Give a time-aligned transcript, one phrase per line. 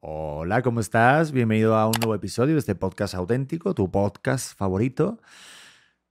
[0.00, 1.32] Hola, ¿cómo estás?
[1.32, 5.20] Bienvenido a un nuevo episodio de este podcast auténtico, tu podcast favorito.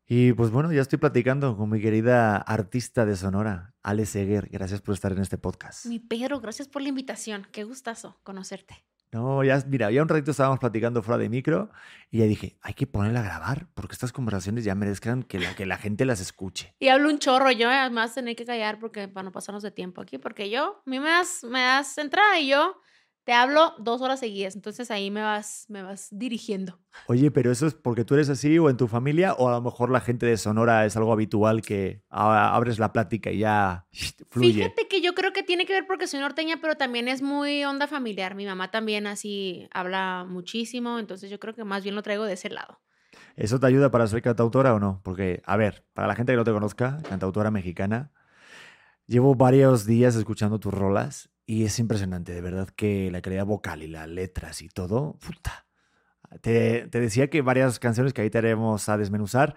[0.05, 4.49] Y pues bueno, ya estoy platicando con mi querida artista de Sonora, Ale Seguer.
[4.49, 5.85] Gracias por estar en este podcast.
[5.85, 7.47] Mi Pedro, gracias por la invitación.
[7.53, 8.75] Qué gustazo conocerte.
[9.13, 11.69] No, ya, mira, ya un ratito estábamos platicando fuera de micro
[12.11, 15.55] y ya dije, hay que ponerla a grabar porque estas conversaciones ya merezcan que la,
[15.55, 16.75] que la gente las escuche.
[16.79, 20.01] Y hablo un chorro, yo además tenía que callar porque para no pasarnos de tiempo
[20.01, 22.81] aquí, porque yo, a mí me das, me das entrada y yo
[23.27, 26.79] te hablo dos horas seguidas, entonces ahí me vas, me vas dirigiendo.
[27.07, 29.61] Oye, pero eso es porque tú eres así o en tu familia o a lo
[29.61, 33.85] mejor la gente de Sonora es algo habitual que abres la plática y ya
[34.29, 34.53] fluye.
[34.53, 37.65] Fíjate que yo creo que tiene que ver porque soy norteña, pero también es muy
[37.65, 38.33] onda familiar.
[38.33, 42.31] Mi mamá también así habla muchísimo, entonces yo creo que más bien lo traigo de
[42.31, 42.79] ese lado.
[43.35, 45.01] ¿Eso te ayuda para ser cantautora o no?
[45.03, 48.13] Porque, a ver, para la gente que no te conozca, cantautora mexicana,
[49.05, 53.81] llevo varios días escuchando tus rolas y es impresionante, de verdad, que la calidad vocal
[53.81, 55.65] y las letras y todo, puta.
[56.41, 59.55] Te, decía que varias canciones que ahí te haremos a desmenuzar,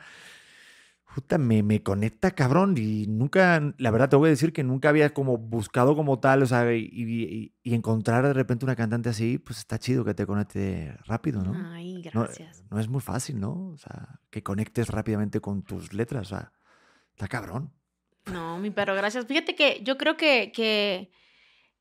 [1.13, 4.89] puta, me, me, conecta cabrón y nunca, la verdad te voy a decir que nunca
[4.89, 9.59] había como buscado como tal, o sea, y, encontrar de repente una cantante así, pues
[9.59, 11.55] está chido que te conecte rápido, ¿no?
[11.75, 12.63] Ay, gracias.
[12.71, 13.71] No, no es muy fácil, ¿no?
[13.71, 16.53] O sea, que conectes rápidamente con tus letras, o sea,
[17.15, 17.73] está cabrón.
[18.27, 19.27] No, mi perro, gracias.
[19.27, 21.11] Fíjate que yo creo que, que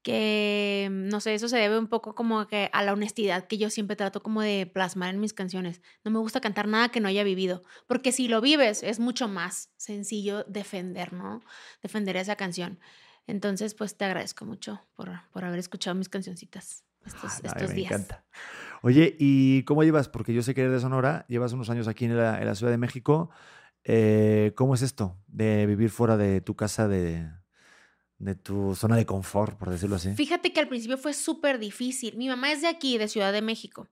[0.02, 3.58] que, mm, no sé, eso se debe un poco como que a la honestidad que
[3.58, 5.82] yo siempre trato como de plasmar en mis canciones.
[6.04, 9.28] No me gusta cantar nada que no haya vivido, porque si lo vives es mucho
[9.28, 11.42] más sencillo defender, ¿no?
[11.82, 12.80] Defender esa canción.
[13.28, 17.92] Entonces, pues te agradezco mucho por, por haber escuchado mis cancioncitas estos, ah, estos días.
[17.92, 18.26] Me encanta.
[18.82, 20.10] Oye, ¿y cómo llevas?
[20.10, 22.56] Porque yo sé que eres de Sonora, llevas unos años aquí en la, en la
[22.56, 23.30] Ciudad de México.
[23.84, 27.30] Eh, ¿Cómo es esto de vivir fuera de tu casa de,
[28.20, 30.14] de tu zona de confort, por decirlo así?
[30.14, 32.16] Fíjate que al principio fue súper difícil.
[32.18, 33.88] Mi mamá es de aquí, de Ciudad de México.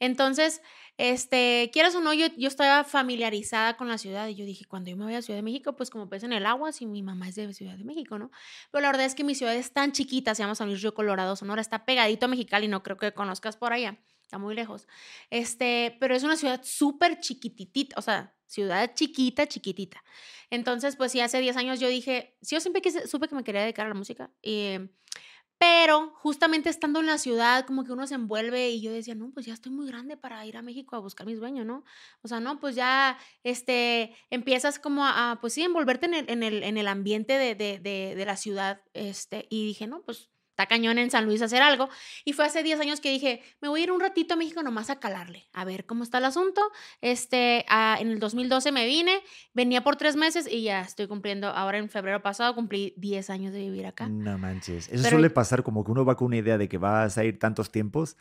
[0.00, 0.62] Entonces,
[0.96, 4.90] este, quieras o no, yo, yo estaba familiarizada con la ciudad y yo dije, cuando
[4.90, 7.02] yo me voy a Ciudad de México, pues como pez en el agua, si mi
[7.02, 8.30] mamá es de Ciudad de México, ¿no?
[8.70, 10.94] Pero la verdad es que mi ciudad es tan chiquita, se llama San Luis Río
[10.94, 14.86] Colorado, Sonora, está pegadito a Mexicali, no creo que conozcas por allá, está muy lejos.
[15.30, 20.02] Este, pero es una ciudad súper chiquititita, o sea, ciudad chiquita, chiquitita.
[20.50, 23.62] Entonces, pues sí, hace 10 años yo dije, sí, yo siempre supe que me quería
[23.62, 24.30] dedicar a la música.
[24.42, 24.88] Eh,
[25.58, 29.30] pero justamente estando en la ciudad, como que uno se envuelve y yo decía, no,
[29.32, 31.82] pues ya estoy muy grande para ir a México a buscar mi sueño, ¿no?
[32.22, 36.42] O sea, no, pues ya este, empiezas como a, pues sí, envolverte en el, en
[36.42, 38.82] el, en el ambiente de, de, de, de la ciudad.
[38.92, 41.90] Este, y dije, no, pues está cañón en San Luis hacer algo.
[42.24, 44.62] Y fue hace 10 años que dije, me voy a ir un ratito a México
[44.62, 46.62] nomás a calarle, a ver cómo está el asunto.
[47.02, 49.20] Este, en el 2012 me vine,
[49.52, 53.52] venía por tres meses y ya estoy cumpliendo, ahora en febrero pasado cumplí 10 años
[53.52, 54.08] de vivir acá.
[54.08, 54.88] No manches.
[54.88, 57.38] Eso suele pasar como que uno va con una idea de que vas a ir
[57.38, 58.16] tantos tiempos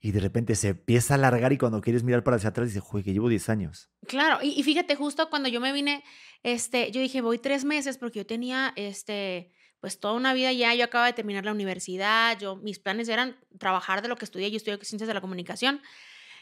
[0.00, 2.82] y de repente se empieza a alargar y cuando quieres mirar para hacia atrás dices,
[2.82, 3.90] joder, que llevo 10 años.
[4.06, 6.04] Claro, y, y, fíjate, justo cuando yo me vine,
[6.42, 9.50] este, yo dije, voy tres meses porque yo tenía, este,
[9.86, 13.36] pues toda una vida ya, yo acababa de terminar la universidad, yo, mis planes eran
[13.56, 15.80] trabajar de lo que estudié, yo estudié Ciencias de la Comunicación.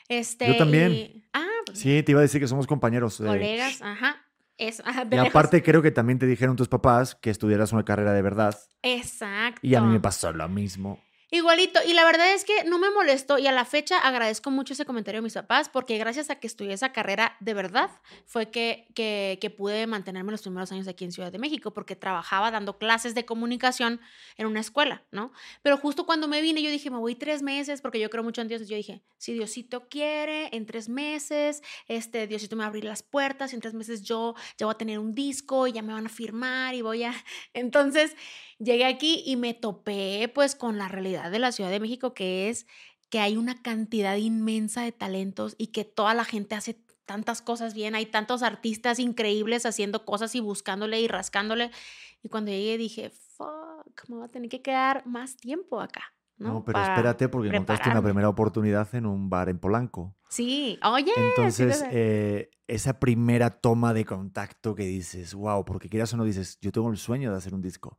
[0.08, 1.26] Este, yo también.
[1.34, 3.18] ah, pues sí, te iba a decir que somos compañeros.
[3.18, 4.16] Colegas, ajá.
[4.58, 8.58] y aparte creo que también te dijeron tus papás que estudiaras una carrera de verdad.
[8.80, 9.60] Exacto.
[9.62, 11.03] Y a mí me pasó lo mismo.
[11.34, 14.72] Igualito, y la verdad es que no me molestó y a la fecha agradezco mucho
[14.72, 17.90] ese comentario de mis papás porque gracias a que estudié esa carrera de verdad
[18.24, 21.96] fue que, que, que, pude mantenerme los primeros años aquí en Ciudad de México porque
[21.96, 24.00] trabajaba dando clases de comunicación
[24.36, 25.32] en una escuela, ¿no?
[25.62, 28.40] Pero justo cuando me vine yo dije, me voy tres meses porque yo creo mucho
[28.40, 32.68] en Dios, yo dije, si Diosito quiere, en tres meses, este, Diosito me va a
[32.68, 35.72] abrir las puertas y en tres meses yo ya voy a tener un disco y
[35.72, 37.12] ya me van a firmar y voy a...
[37.54, 38.14] Entonces
[38.58, 42.48] llegué aquí y me topé pues con la realidad de la Ciudad de México, que
[42.48, 42.66] es
[43.10, 47.74] que hay una cantidad inmensa de talentos y que toda la gente hace tantas cosas
[47.74, 51.70] bien, hay tantos artistas increíbles haciendo cosas y buscándole y rascándole.
[52.22, 56.02] Y cuando llegué dije, fuck, me voy a tener que quedar más tiempo acá.
[56.36, 60.16] No, pero espérate porque encontraste una primera oportunidad en un bar en Polanco.
[60.28, 61.12] Sí, oye.
[61.16, 66.58] Entonces, eh, esa primera toma de contacto que dices, wow, porque quieras o no dices,
[66.60, 67.98] yo tengo el sueño de hacer un disco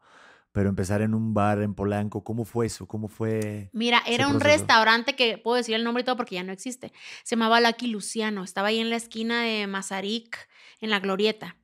[0.56, 2.88] pero empezar en un bar en Polanco, ¿cómo fue eso?
[2.88, 3.70] ¿Cómo fue?
[3.74, 6.94] Mira, era un restaurante que puedo decir el nombre y todo porque ya no existe.
[7.26, 10.48] Se llamaba Lucky Luciano, estaba ahí en la esquina de Mazarik,
[10.80, 11.58] en la Glorieta.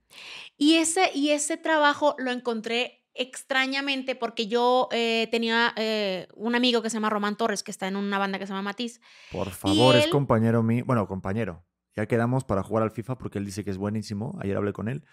[0.58, 6.82] Y ese, y ese trabajo lo encontré extrañamente porque yo eh, tenía eh, un amigo
[6.82, 9.00] que se llama Román Torres, que está en una banda que se llama Matiz.
[9.32, 11.64] Por favor, es compañero mío, bueno, compañero.
[11.96, 14.38] Ya quedamos para jugar al FIFA porque él dice que es buenísimo.
[14.42, 15.06] Ayer hablé con él.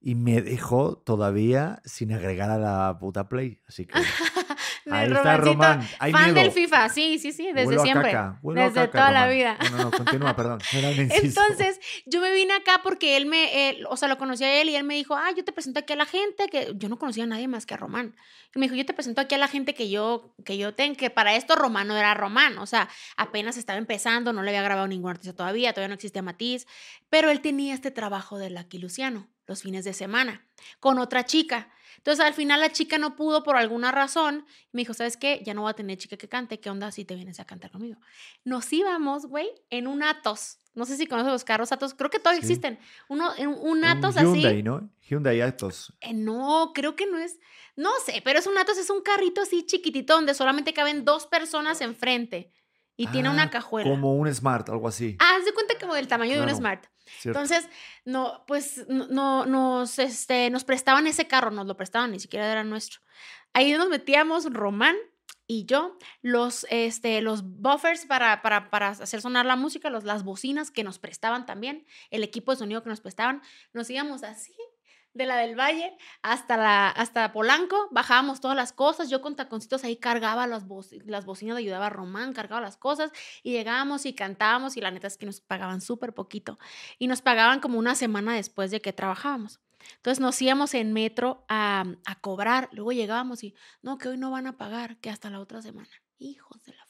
[0.00, 3.60] Y me dejó todavía sin agregar a la puta Play.
[3.66, 3.94] Así que.
[4.88, 5.80] Ahí está Román.
[5.98, 6.34] Hay fan miedo.
[6.44, 8.12] del FIFA, sí, sí, sí, desde Huelo a siempre.
[8.12, 9.34] caca, desde caca, toda la Román.
[9.36, 9.58] vida.
[9.64, 10.60] No, no, no, continúa, perdón.
[10.72, 14.68] Entonces, yo me vine acá porque él me, él- o sea, lo conocí a él
[14.68, 16.98] y él me dijo, ah, yo te presento aquí a la gente, que yo no
[17.00, 18.14] conocía a nadie más que a Román.
[18.54, 20.96] Y me dijo, yo te presento aquí a la gente que yo, que yo tengo,
[20.96, 24.62] que para esto Román no era Román, o sea, apenas estaba empezando, no le había
[24.62, 26.66] grabado ningún artista todavía, todavía no existía Matiz,
[27.10, 30.46] pero él tenía este trabajo de Lucky Luciano los fines de semana
[30.80, 31.70] con otra chica.
[31.98, 34.46] Entonces, al final la chica no pudo por alguna razón.
[34.72, 35.42] Me dijo, ¿sabes qué?
[35.44, 36.60] Ya no voy a tener chica que cante.
[36.60, 37.98] ¿Qué onda si te vienes a cantar conmigo?
[38.44, 40.58] Nos íbamos, güey, en un Atos.
[40.74, 41.94] No sé si conoces los carros Atos.
[41.94, 42.48] Creo que todavía Sí.
[42.48, 42.78] existen.
[43.08, 44.62] Uno, en un Un Atos Hyundai, así.
[44.62, 44.88] ¿no?
[45.08, 45.94] Hyundai Atos.
[46.00, 47.38] Eh, no, creo que no es.
[47.76, 51.26] No sé, pero es un Atos, es un carrito así chiquitito donde solamente caben dos
[51.26, 52.52] personas enfrente.
[52.96, 53.88] Y tiene una Ah, cajuela.
[53.90, 55.16] Como un Smart, algo así.
[55.20, 56.58] Ah, haz de cuenta como del tamaño de un Claro.
[56.58, 56.86] Smart.
[57.20, 57.38] ¿cierto?
[57.40, 57.68] Entonces,
[58.04, 62.50] no, pues no, no- nos, este, nos prestaban ese carro, nos lo prestaban, ni siquiera
[62.50, 63.00] era nuestro.
[63.52, 64.96] Ahí nos metíamos Román
[65.46, 70.24] y yo, los, este, los buffers para, para, para hacer sonar la música, los, las
[70.24, 73.40] bocinas que nos prestaban también, el equipo de sonido que nos prestaban,
[73.72, 74.54] nos íbamos así
[75.16, 79.84] de la del Valle hasta, la, hasta Polanco, bajábamos todas las cosas, yo con taconcitos
[79.84, 83.10] ahí cargaba las, boci- las bocinas, ayudaba a Román, cargaba las cosas
[83.42, 86.58] y llegábamos y cantábamos y la neta es que nos pagaban súper poquito
[86.98, 89.60] y nos pagaban como una semana después de que trabajábamos.
[89.96, 94.30] Entonces nos íbamos en metro a, a cobrar, luego llegábamos y no, que hoy no
[94.30, 95.90] van a pagar, que hasta la otra semana.
[96.18, 96.85] Hijos de la.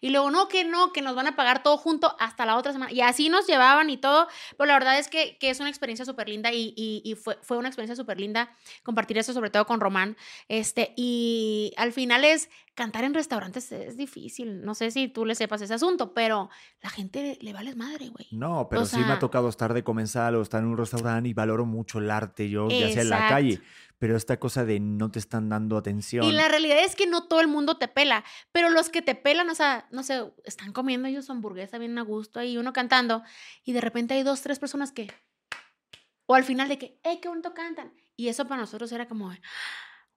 [0.00, 2.72] Y luego no, que no, que nos van a pagar todo junto hasta la otra
[2.72, 2.92] semana.
[2.92, 6.04] Y así nos llevaban y todo, pero la verdad es que, que es una experiencia
[6.04, 8.50] súper linda y, y- fue, fue una experiencia súper linda
[8.82, 10.16] compartir eso, sobre todo con Román.
[10.48, 14.64] Este, y al final es cantar en restaurantes es difícil.
[14.64, 16.48] No sé si tú le sepas ese asunto, pero
[16.80, 18.28] la gente le vale madre, güey.
[18.32, 21.28] No, pero O sí me ha tocado estar de comensal o estar en un restaurante
[21.28, 23.60] y valoro mucho el arte, yo, ya sea en la calle.
[23.98, 26.24] Pero esta cosa de no te están dando atención.
[26.24, 29.14] Y la realidad es que no todo el mundo te pela, pero los que te
[29.14, 32.72] pelan, o sea, no sé, están comiendo ellos su hamburguesa bien a gusto ahí, uno
[32.72, 33.22] cantando,
[33.64, 35.12] y de repente hay dos, tres personas que,
[36.26, 37.92] o al final de que, ¡eh, qué bonito cantan!
[38.16, 39.32] Y eso para nosotros era como,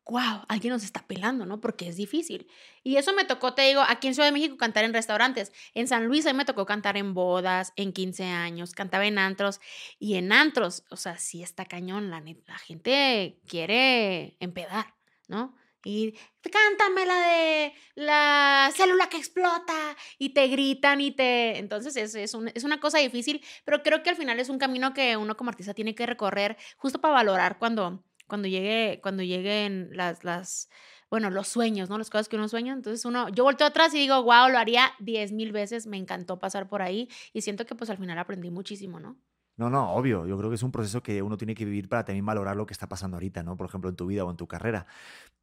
[0.07, 1.59] wow, alguien nos está pelando, ¿no?
[1.59, 2.47] Porque es difícil.
[2.83, 5.51] Y eso me tocó, te digo, aquí en Ciudad de México cantar en restaurantes.
[5.73, 9.17] En San Luis a mí me tocó cantar en bodas, en 15 años, cantaba en
[9.17, 9.59] antros.
[9.99, 14.93] Y en antros, o sea, sí está cañón, la, la gente quiere empedar,
[15.27, 15.55] ¿no?
[15.87, 16.17] Y
[16.51, 21.57] cántame la de la célula que explota y te gritan y te...
[21.59, 24.57] Entonces es, es, un- es una cosa difícil, pero creo que al final es un
[24.57, 29.23] camino que uno como artista tiene que recorrer justo para valorar cuando, cuando, llegue, cuando
[29.23, 30.69] lleguen las, las,
[31.09, 31.97] bueno, los sueños, ¿no?
[31.97, 32.73] Las cosas que uno sueña.
[32.73, 36.39] Entonces uno, yo volteo atrás y digo, wow, lo haría diez mil veces, me encantó
[36.39, 39.17] pasar por ahí y siento que pues al final aprendí muchísimo, ¿no?
[39.57, 40.27] No, no, obvio.
[40.27, 42.65] Yo creo que es un proceso que uno tiene que vivir para también valorar lo
[42.65, 43.55] que está pasando ahorita, ¿no?
[43.55, 44.85] Por ejemplo, en tu vida o en tu carrera.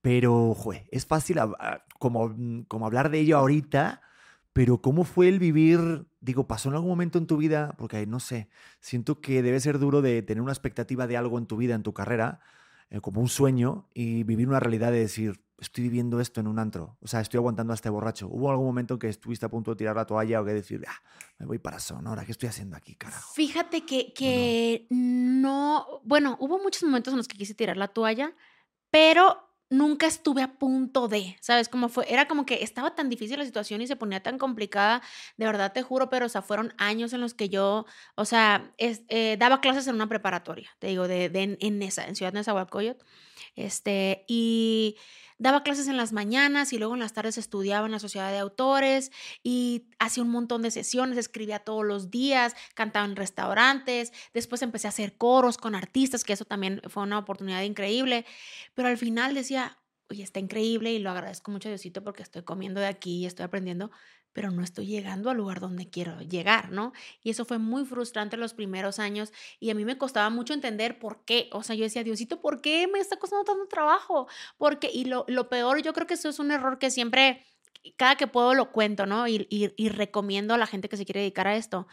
[0.03, 4.03] Pero, jue, es fácil ah, como, mm, como hablar de ello ahorita,
[4.53, 6.07] pero ¿cómo fue el vivir?
[6.21, 7.75] Digo, ¿pasó en algún momento en tu vida?
[7.79, 8.49] Porque, no sé,
[8.81, 11.83] siento que debe ser duro de tener una expectativa de algo en tu vida, en
[11.83, 12.41] tu carrera,
[12.93, 16.59] eh, como un sueño, y vivir una realidad de decir, estoy viviendo esto en un
[16.59, 16.99] antro.
[17.01, 18.29] O sea, estoy aguantando a este borracho.
[18.29, 20.85] ¿Hubo algún momento en que estuviste a punto de tirar la toalla o que decir,
[20.87, 21.03] ah,
[21.39, 23.33] me voy para Sonora, ¿qué estoy haciendo aquí, carajo?
[23.33, 28.35] Fíjate que, que no, bueno, hubo muchos momentos en los que quise tirar la toalla,
[28.91, 29.39] pero
[29.73, 31.69] nunca estuve a punto de, ¿sabes?
[31.69, 35.03] Cómo fue, era como que estaba tan difícil la situación y se ponía tan complicada,
[35.37, 38.73] de verdad te juro, pero o sea, fueron años en los que yo, o sea,
[38.79, 42.15] es- eh, daba clases en una preparatoria, te digo, de, de en, en esa, en
[42.17, 43.05] Ciudad Nezahualcóyotl,
[43.55, 44.97] este, y
[45.39, 48.39] daba clases en las mañanas y luego en las tardes estudiaba en la sociedad de
[48.39, 49.11] autores
[49.43, 54.87] y hacía un montón de sesiones, escribía todos los días, cantaba en restaurantes, después empecé
[54.87, 58.25] a hacer coros con artistas, que eso también fue una oportunidad increíble,
[58.75, 59.79] pero al final decía,
[60.11, 63.27] oye, está increíble y lo agradezco mucho a Diosito porque estoy comiendo de aquí y
[63.27, 63.91] estoy aprendiendo,
[64.33, 66.93] pero no estoy llegando al lugar donde quiero llegar, ¿no?
[67.23, 70.99] Y eso fue muy frustrante los primeros años y a mí me costaba mucho entender
[70.99, 74.29] por qué, o sea, yo decía, Diosito, ¿por qué me está costando tanto trabajo?
[74.59, 77.45] Porque, y lo, lo peor, yo creo que eso es un error que siempre,
[77.97, 79.29] cada que puedo lo cuento, ¿no?
[79.29, 81.87] Y, y, y recomiendo a la gente que se quiere dedicar a esto.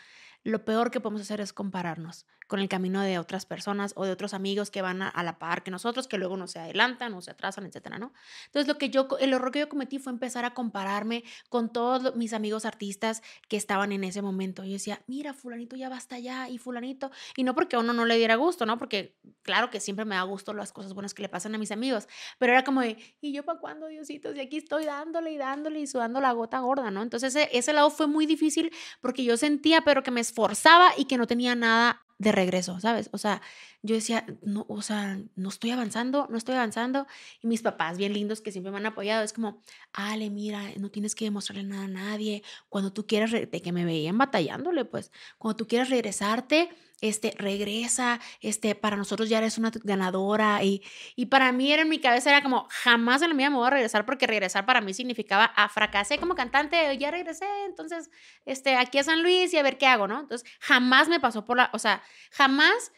[0.44, 4.12] Lo peor que podemos hacer es compararnos con el camino de otras personas o de
[4.12, 7.22] otros amigos que van a, la par que nosotros, que luego no se adelantan o
[7.22, 8.12] se atrasan, etcétera, ¿no?
[8.48, 12.16] Entonces, lo que yo, el error que yo cometí fue empezar a compararme con todos
[12.16, 14.64] mis amigos artistas que estaban en ese momento.
[14.64, 17.12] Yo decía, mira, fulanito ya va hasta allá y fulanito.
[17.36, 18.80] Y no porque a uno no le diera gusto, ¿no?
[18.80, 21.72] Porque claro que siempre me da gusto las cosas buenas que le pasan a mis
[21.72, 22.08] amigos,
[22.40, 24.34] pero era como de, ¿y yo para cuándo, Diosito?
[24.34, 27.04] Y aquí estoy dándole y dándole y sudando la gota gorda, ¿no?
[27.04, 31.06] Entonces, ese, ese lado fue muy difícil porque yo sentía, pero que me esforzaba y
[31.06, 33.10] que no tenía nada de regreso, ¿sabes?
[33.14, 33.42] O sea,
[33.82, 37.08] yo decía, no, o sea, no estoy avanzando, no estoy avanzando.
[37.42, 39.62] Y mis papás, bien lindos, que siempre me han apoyado, es como,
[39.94, 42.44] Ale, mira, no tienes que demostrarle nada a nadie.
[42.68, 46.70] Cuando tú quieras, de que me veían batallándole, pues, cuando tú quieras regresarte,
[47.02, 50.64] este, regresa, este, para nosotros ya eres una ganadora.
[50.64, 50.84] Y,
[51.16, 53.68] y para mí era en mi cabeza, era como, jamás en la vida me voy
[53.68, 58.10] a regresar, porque regresar para mí significaba, ah, fracasé como cantante, ya regresé, entonces,
[58.46, 60.20] este, aquí a San Luis y a ver qué hago, ¿no?
[60.20, 62.02] Entonces, jamás me pasó por la, o sea,
[62.32, 62.92] jamás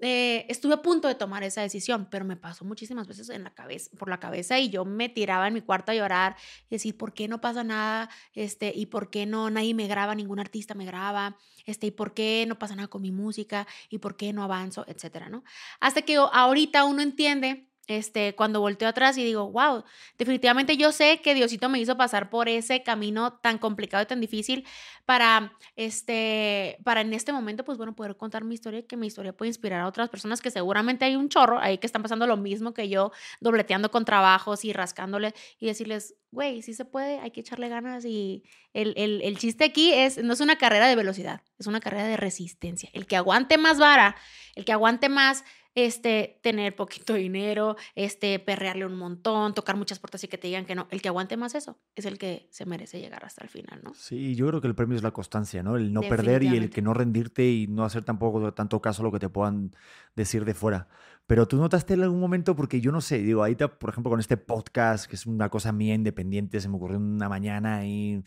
[0.00, 3.54] eh, estuve a punto de tomar esa decisión, pero me pasó muchísimas veces en la
[3.54, 6.36] cabeza, por la cabeza y yo me tiraba en mi cuarto a llorar
[6.68, 8.10] y decir, ¿por qué no pasa nada?
[8.34, 11.38] Este, ¿Y por qué no nadie me graba, ningún artista me graba?
[11.64, 13.66] Este, ¿Y por qué no pasa nada con mi música?
[13.88, 14.84] ¿Y por qué no avanzo?
[14.86, 15.44] Etcétera, ¿no?
[15.80, 19.84] Hasta que ahorita uno entiende este, cuando volteo atrás y digo, wow,
[20.18, 24.20] definitivamente yo sé que Diosito me hizo pasar por ese camino tan complicado y tan
[24.20, 24.66] difícil
[25.04, 29.06] para, este, para en este momento, pues bueno, poder contar mi historia y que mi
[29.06, 32.26] historia puede inspirar a otras personas que seguramente hay un chorro ahí que están pasando
[32.26, 37.20] lo mismo que yo, dobleteando con trabajos y rascándole y decirles, güey, sí se puede,
[37.20, 40.88] hay que echarle ganas y el, el, el chiste aquí es, no es una carrera
[40.88, 42.90] de velocidad, es una carrera de resistencia.
[42.92, 44.16] El que aguante más vara,
[44.54, 45.44] el que aguante más
[45.76, 50.64] este, tener poquito dinero, este, perrearle un montón, tocar muchas puertas y que te digan
[50.64, 50.88] que no.
[50.90, 53.94] El que aguante más eso es el que se merece llegar hasta el final, ¿no?
[53.94, 55.76] Sí, yo creo que el premio es la constancia, ¿no?
[55.76, 59.04] El no perder y el que no rendirte y no hacer tampoco tanto caso a
[59.04, 59.70] lo que te puedan
[60.16, 60.88] decir de fuera.
[61.26, 64.20] Pero tú notaste en algún momento, porque yo no sé, digo, ahorita, por ejemplo, con
[64.20, 68.22] este podcast, que es una cosa mía independiente, se me ocurrió una mañana ahí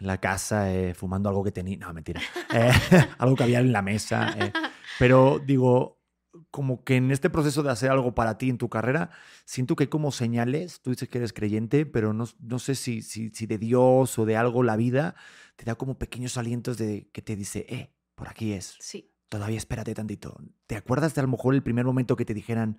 [0.00, 2.20] en la casa eh, fumando algo que tenía, no, mentira,
[2.52, 2.72] eh,
[3.18, 4.34] algo que había en la mesa.
[4.38, 4.52] Eh.
[4.98, 6.01] Pero digo,
[6.50, 9.10] como que en este proceso de hacer algo para ti en tu carrera,
[9.44, 13.02] siento que hay como señales, tú dices que eres creyente, pero no, no sé si,
[13.02, 15.14] si, si, de Dios o de algo la vida
[15.56, 18.76] te da como pequeños alientos de que te dice, eh, por aquí es.
[18.80, 19.10] Sí.
[19.28, 20.36] Todavía espérate tantito.
[20.66, 22.78] ¿Te acuerdas de a lo mejor el primer momento que te dijeran,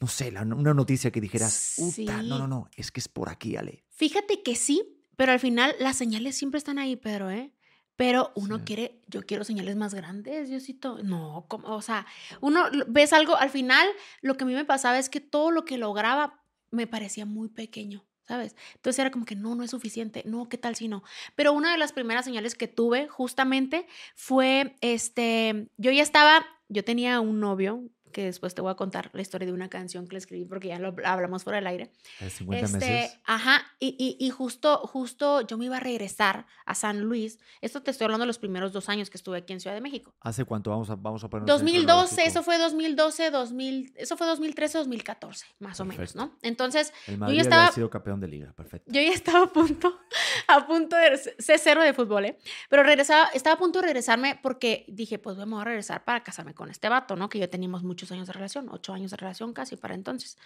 [0.00, 2.04] no sé, una noticia que dijeras, sí.
[2.04, 3.84] no, no, no, es que es por aquí, Ale?
[3.88, 7.52] Fíjate que sí, pero al final las señales siempre están ahí, Pedro, ¿eh?
[7.98, 11.02] Pero uno quiere, yo quiero señales más grandes, Diosito.
[11.02, 12.06] No, como, o sea,
[12.40, 13.88] uno ves algo, al final
[14.22, 16.40] lo que a mí me pasaba es que todo lo que lograba
[16.70, 18.54] me parecía muy pequeño, ¿sabes?
[18.76, 21.02] Entonces era como que no, no es suficiente, no, ¿qué tal si no?
[21.34, 26.84] Pero una de las primeras señales que tuve justamente fue, este, yo ya estaba, yo
[26.84, 30.12] tenía un novio, que después te voy a contar la historia de una canción que
[30.12, 31.92] le escribí porque ya lo hablamos fuera del aire.
[32.20, 37.38] este, Ajá, y, y, justo, justo yo me iba a regresar a San Luis.
[37.60, 39.80] Esto te estoy hablando de los primeros dos años que estuve aquí en Ciudad de
[39.80, 40.14] México.
[40.20, 40.70] ¿Hace cuánto?
[40.70, 45.80] Vamos a, vamos a poner 2012, eso fue 2012, 2000, eso fue 2013, 2014, más
[45.80, 46.36] o menos, ¿no?
[46.42, 47.62] Entonces, El Madrid yo ya estaba...
[47.64, 48.90] Había sido campeón de liga, perfecto.
[48.90, 49.98] Yo ya estaba a punto,
[50.48, 52.38] a punto de ser cero de fútbol, ¿eh?
[52.68, 56.54] Pero regresaba, estaba a punto de regresarme porque dije, pues vamos a regresar para casarme
[56.54, 57.28] con este vato, ¿no?
[57.28, 60.38] Que yo teníamos muchos años de relación, ocho años de relación casi para entonces.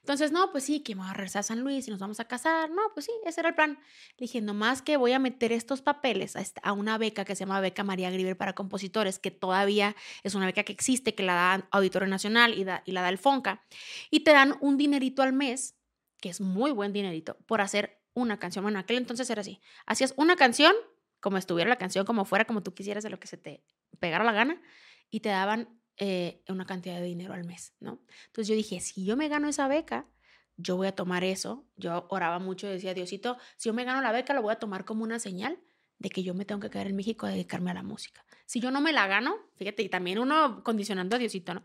[0.00, 2.18] Entonces, no, pues sí, que me voy a regresar a San Luis y nos vamos
[2.18, 2.68] a casar.
[2.70, 3.78] No, pues sí, ese era el plan.
[4.18, 7.60] Le dije, nomás que voy a meter estos papeles a, una beca que se llama
[7.60, 9.94] Beca María Griver para compositores, que todavía
[10.24, 13.18] es una beca que existe, que la da Auditorio Nacional y, y la da el
[13.18, 13.62] FONCA.
[14.10, 15.76] Y te dan un dinerito al mes,
[16.20, 18.64] que es muy buen dinerito, por hacer una canción.
[18.64, 19.60] Bueno, aquel entonces era así.
[19.86, 20.74] Hacías una canción,
[21.20, 23.62] como estuviera la canción, como fuera, como tú quisieras, de lo que se te
[24.00, 24.60] pegara la gana,
[25.08, 25.68] y te daban
[25.98, 28.00] eh, una cantidad de dinero al mes, ¿no?
[28.26, 30.06] Entonces yo dije, si yo me gano esa beca,
[30.56, 31.64] yo voy a tomar eso.
[31.76, 34.58] Yo oraba mucho y decía, Diosito, si yo me gano la beca, lo voy a
[34.58, 35.58] tomar como una señal
[35.98, 38.24] de que yo me tengo que quedar en México a dedicarme a la música.
[38.44, 41.62] Si yo no me la gano, fíjate, y también uno condicionando a Diosito, ¿no?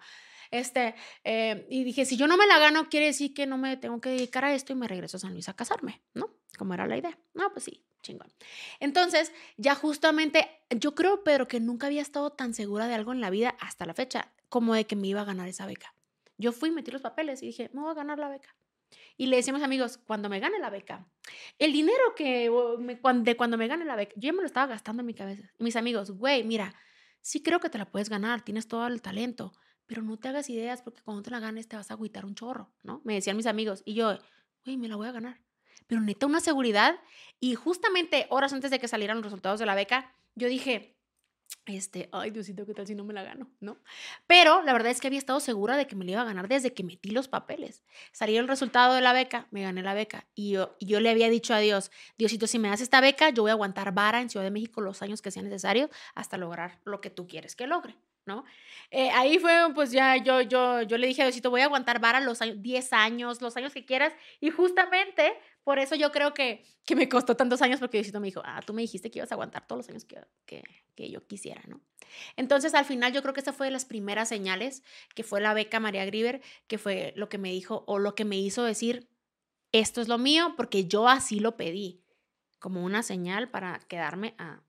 [0.51, 3.77] Este, eh, y dije, si yo no me la gano, quiere decir que no me
[3.77, 6.29] tengo que dedicar a esto y me regreso a San Luis a casarme, ¿no?
[6.57, 7.17] Como era la idea.
[7.33, 8.31] No, pues sí, chingón.
[8.79, 13.21] Entonces, ya justamente, yo creo, Pedro, que nunca había estado tan segura de algo en
[13.21, 15.95] la vida hasta la fecha, como de que me iba a ganar esa beca.
[16.37, 18.55] Yo fui, metí los papeles y dije, me voy a ganar la beca.
[19.15, 21.07] Y le decíamos amigos, cuando me gane la beca,
[21.59, 25.01] el dinero que de cuando me gane la beca, yo ya me lo estaba gastando
[25.01, 25.49] en mi cabeza.
[25.57, 26.75] Y mis amigos, güey, mira,
[27.21, 29.53] sí creo que te la puedes ganar, tienes todo el talento,
[29.91, 32.33] pero no te hagas ideas porque cuando te la ganes te vas a agüitar un
[32.33, 33.01] chorro, ¿no?
[33.03, 33.81] Me decían mis amigos.
[33.83, 34.17] Y yo,
[34.63, 35.41] güey, me la voy a ganar.
[35.85, 36.97] Pero neta, una seguridad.
[37.41, 40.95] Y justamente horas antes de que salieran los resultados de la beca, yo dije,
[41.65, 43.49] este, ay Diosito, ¿qué tal si no me la gano?
[43.59, 43.79] ¿No?
[44.27, 46.47] Pero la verdad es que había estado segura de que me la iba a ganar
[46.47, 47.83] desde que metí los papeles.
[48.13, 50.25] Salió el resultado de la beca, me gané la beca.
[50.33, 53.31] Y yo, y yo le había dicho a Dios, Diosito, si me das esta beca,
[53.31, 56.37] yo voy a aguantar vara en Ciudad de México los años que sea necesario hasta
[56.37, 57.97] lograr lo que tú quieres que logre.
[58.25, 58.43] ¿No?
[58.89, 61.99] Eh, ahí fue, pues ya yo, yo, yo le dije a Diosito, voy a aguantar
[61.99, 64.13] vara los años, 10 años, los años que quieras.
[64.39, 68.27] Y justamente por eso yo creo que, que me costó tantos años, porque Diosito me
[68.27, 70.63] dijo, ah, tú me dijiste que ibas a aguantar todos los años que, que,
[70.95, 71.81] que yo quisiera, ¿no?
[72.35, 74.83] Entonces, al final, yo creo que esa fue de las primeras señales,
[75.15, 78.25] que fue la beca María Grieber, que fue lo que me dijo o lo que
[78.25, 79.09] me hizo decir,
[79.71, 82.03] esto es lo mío, porque yo así lo pedí,
[82.59, 84.61] como una señal para quedarme a,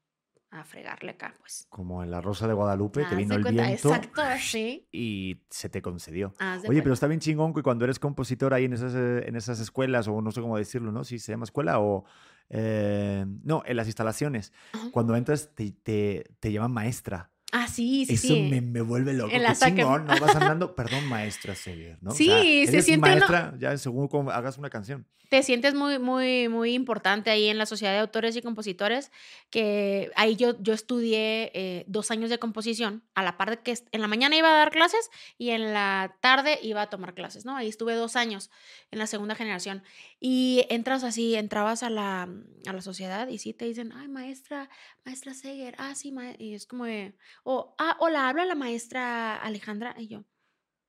[0.52, 1.66] a fregarle acá, pues.
[1.70, 4.86] Como en la Rosa de Guadalupe, te Haz vino el cuenta, viento Exacto, sí.
[4.92, 6.34] y se te concedió.
[6.62, 9.34] De Oye, pero está bien chingón que cuando eres compositor ahí en esas, eh, en
[9.34, 11.04] esas escuelas, o no sé cómo decirlo, ¿no?
[11.04, 12.04] Si se llama escuela o...
[12.50, 14.52] eh, no, en las instalaciones.
[14.92, 17.30] Cuando entras te, te, te llaman maestra.
[17.54, 18.40] Ah, sí, sí, Eso sí.
[18.50, 19.30] me, me vuelve loco.
[19.34, 20.18] En la chingón, ¿no?
[20.18, 22.10] Vas andando, perdón, maestra Seger, ¿no?
[22.10, 22.24] O Sí,
[22.64, 25.06] sea, se siente uno- maestra ya según cómo hagas una canción.
[25.28, 29.10] te sientes muy, muy, muy importante ahí en la Sociedad de Autores y Compositores,
[29.50, 33.74] que ahí yo, yo estudié eh, dos años de composición, a la par de que
[33.92, 37.46] en la mañana iba a dar clases y en la tarde iba a tomar clases,
[37.46, 37.56] ¿no?
[37.56, 38.50] Ahí estuve dos años
[38.90, 39.82] en la segunda generación.
[40.20, 42.28] Y entras así, entrabas a la,
[42.66, 44.68] a la sociedad y sí te dicen, ay, maestra,
[45.04, 49.36] maestra Seger, ah, sí, ma-", y es como de, o, ah, hola, habla la maestra
[49.36, 50.24] Alejandra, y yo,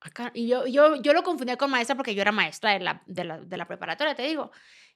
[0.01, 3.03] acá, y yo, yo, yo lo confundía con maestra porque yo era maestra de la,
[3.07, 4.51] de la, de la preparatoria, te digo.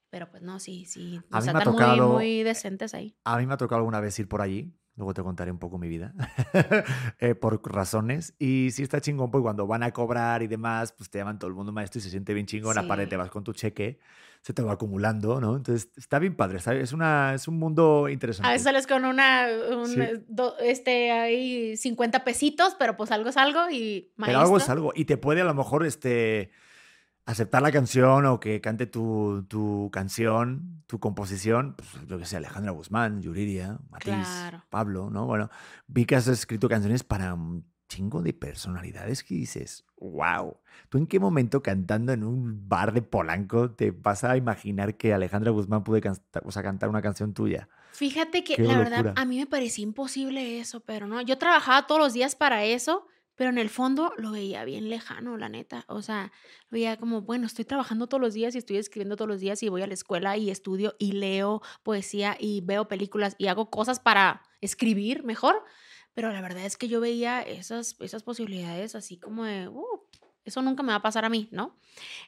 [0.09, 1.19] Pero pues no, sí, sí.
[1.31, 3.17] A mí me ha tocado- muy, muy decentes ahí.
[3.25, 5.77] A mí me ha tocado alguna vez ir por allí, luego te contaré un poco
[5.77, 6.13] mi vida,
[7.19, 8.33] eh, por razones.
[8.39, 11.47] Y sí está chingón, pues cuando van a cobrar y demás, pues te llaman todo
[11.49, 12.77] el mundo maestro y se siente bien chingón.
[12.77, 13.09] Aparte Sí.
[13.11, 13.99] te vas con tu cheque,
[14.41, 15.55] se te va acumulando, ¿no?
[15.55, 18.47] Entonces está bien padre, está- es, una, es un mundo interesante.
[18.49, 20.01] A veces sales con una, un, Sí.
[20.01, 24.41] eh, do- este, ahí 50 pesitos, pero pues algo es algo y Pero maestro.
[24.41, 24.91] algo es algo.
[24.95, 26.51] Y te puede a lo mejor este,
[27.27, 32.37] aceptar la canción o que cante tu, tu canción, tu composición, pues, yo que sé,
[32.37, 34.63] Alejandra Guzmán, Yuridia, Matiz, Claro.
[34.69, 35.25] Pablo, ¿no?
[35.27, 35.49] Bueno,
[35.87, 40.57] vi que has escrito canciones para un chingo de personalidades que dices, wow,
[40.89, 45.13] ¿tú en qué momento cantando en un bar de Polanco te vas a imaginar que
[45.13, 47.69] Alejandra Guzmán puede canta- o sea, cantar una canción tuya?
[47.91, 48.89] Fíjate que Qué la locura.
[48.89, 52.63] verdad a mí me parecía imposible eso, pero no, yo trabajaba todos los días para
[52.65, 55.85] eso, pero en el fondo lo veía bien lejano, la neta.
[55.87, 56.33] O sea,
[56.69, 59.69] veía como, bueno, estoy trabajando todos los días y estoy escribiendo todos los días y
[59.69, 63.99] voy a la escuela y estudio y leo poesía y veo películas y hago cosas
[64.01, 65.63] para escribir mejor,
[66.13, 69.85] pero la verdad es que yo veía esas, esas posibilidades así como de, "Uh,
[70.43, 71.77] eso nunca me va a pasar a mí, ¿no?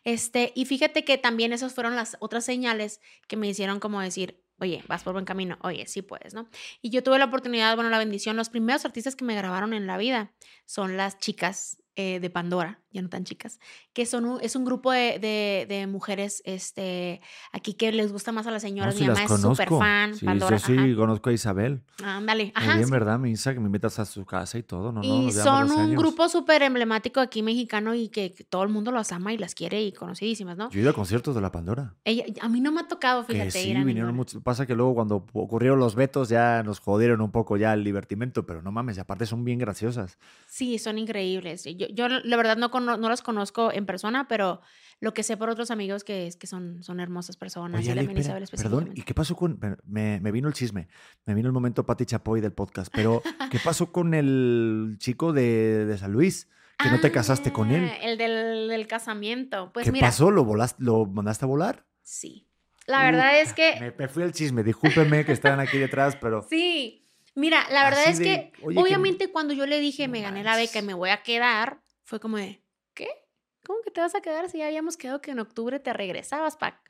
[0.04, 4.44] Este, y fíjate que también esas fueron las otras señales que me hicieron como decir,
[4.60, 6.50] oye, vas por buen camino, oye, sí puedes, ¿no?
[6.82, 9.88] Y yo tuve la oportunidad, bueno, la bendición, los primeros artistas que me grabaron en
[9.88, 10.32] la vida
[10.66, 13.60] son las chicas eh, de Pandora, ya no tan chicas,
[13.92, 17.20] que son un, es un grupo de, de, de mujeres este,
[17.52, 18.96] aquí que les gusta más a las No, señoras.
[18.96, 20.58] sí Mi mamá las es súper fan, Sí, Pandora.
[20.58, 20.96] yo sí ajá.
[20.96, 21.82] conozco a Isabel.
[22.02, 22.74] Ándale, Muy ajá.
[22.76, 22.92] bien, sí.
[22.92, 23.54] ¿verdad, Misa?
[23.54, 25.02] Que me invitas a su casa y todo, ¿no?
[25.02, 26.00] no Y son 12 un años.
[26.00, 29.56] grupo súper emblemático aquí mexicano y que, que todo el mundo los ama y las
[29.56, 30.70] quiere y conocidísimas, ¿no?
[30.70, 31.96] Yo he ido a conciertos de la Pandora.
[32.06, 34.42] Ella, a mí no me ha tocado, Que fíjate, sí, ir a vinieron muchos.
[34.42, 38.46] Pasa que luego cuando ocurrieron los vetos ya nos jodieron un poco ya el divertimento,
[38.46, 40.18] pero no mames, y aparte son bien graciosas.
[40.48, 41.66] Sí, son increíbles.
[41.66, 44.62] Yo, yo la verdad no, no las conozco en persona, pero
[45.02, 47.80] lo que sé por otros amigos que es que son, son hermosas personas.
[47.80, 49.60] Oye, y Ale, también espera, Isabel perdón, ¿y qué pasó con...?
[49.86, 50.88] Me, me vino el chisme,
[51.26, 55.86] me vino el momento Pati Chapoy del podcast, pero ¿qué pasó con el chico de,
[55.86, 56.50] de San Luis?
[56.82, 57.92] Que no te casaste con él.
[57.92, 59.72] Ah, El del, del casamiento.
[59.74, 60.32] Pues ¿Qué mira, pasó?
[60.32, 61.86] ¿Lo, volaste, ¿Lo mandaste a volar?
[62.02, 62.46] sí.
[62.88, 66.42] La verdad es que Me, me fui al chisme, discúlpenme que están aquí detrás, pero...
[66.50, 67.06] sí.
[67.36, 70.44] Mira, la verdad Así es de, que obviamente cuando yo le dije No me gané
[70.44, 72.64] la beca y me voy a quedar, fue como de,
[72.94, 73.08] ¿qué?
[73.66, 76.58] ¿Cómo que te vas a quedar si ya habíamos quedado que en octubre te regresabas
[76.58, 76.82] para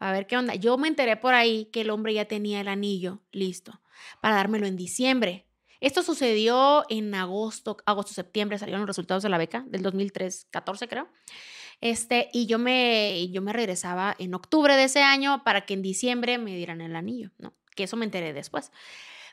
[0.00, 0.54] ver qué onda?
[0.54, 3.80] Yo me enteré por ahí que el hombre ya tenía el anillo listo
[4.20, 5.46] para dármelo en diciembre.
[5.80, 10.88] Esto sucedió en agosto, agosto, septiembre, salieron los resultados de la beca del 2003, 14
[10.88, 11.08] creo.
[11.80, 15.82] Este, y yo me, yo me regresaba en octubre de ese año para que en
[15.82, 17.54] diciembre me dieran el anillo, ¿no?
[17.74, 18.72] Que eso me enteré después.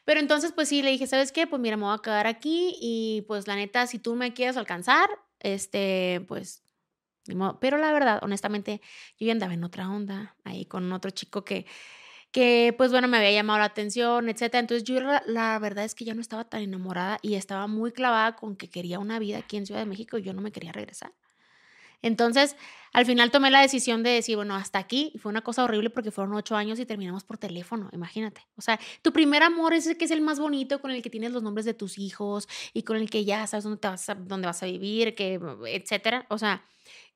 [0.05, 1.47] Pero entonces, pues sí, le dije, ¿sabes qué?
[1.47, 4.57] Pues mira, me voy a quedar aquí y pues la neta, si tú me quieres
[4.57, 6.63] alcanzar, este, pues.
[7.61, 8.81] Pero la verdad, honestamente,
[9.17, 11.65] yo ya andaba en otra onda, ahí con otro chico que,
[12.31, 14.59] que pues bueno, me había llamado la atención, etcétera.
[14.61, 17.91] Entonces yo la, la verdad es que ya no estaba tan enamorada y estaba muy
[17.93, 20.51] clavada con que quería una vida aquí en Ciudad de México y yo no me
[20.51, 21.13] quería regresar.
[22.03, 22.55] Entonces,
[22.91, 25.11] al final tomé la decisión de decir, bueno, hasta aquí.
[25.15, 28.45] Y fue una cosa horrible porque fueron ocho años y terminamos por teléfono, imagínate.
[28.55, 31.09] O sea, tu primer amor es el que es el más bonito, con el que
[31.09, 34.07] tienes los nombres de tus hijos y con el que ya sabes dónde, te vas,
[34.09, 36.27] a, dónde vas a vivir, que, etcétera.
[36.29, 36.63] O sea,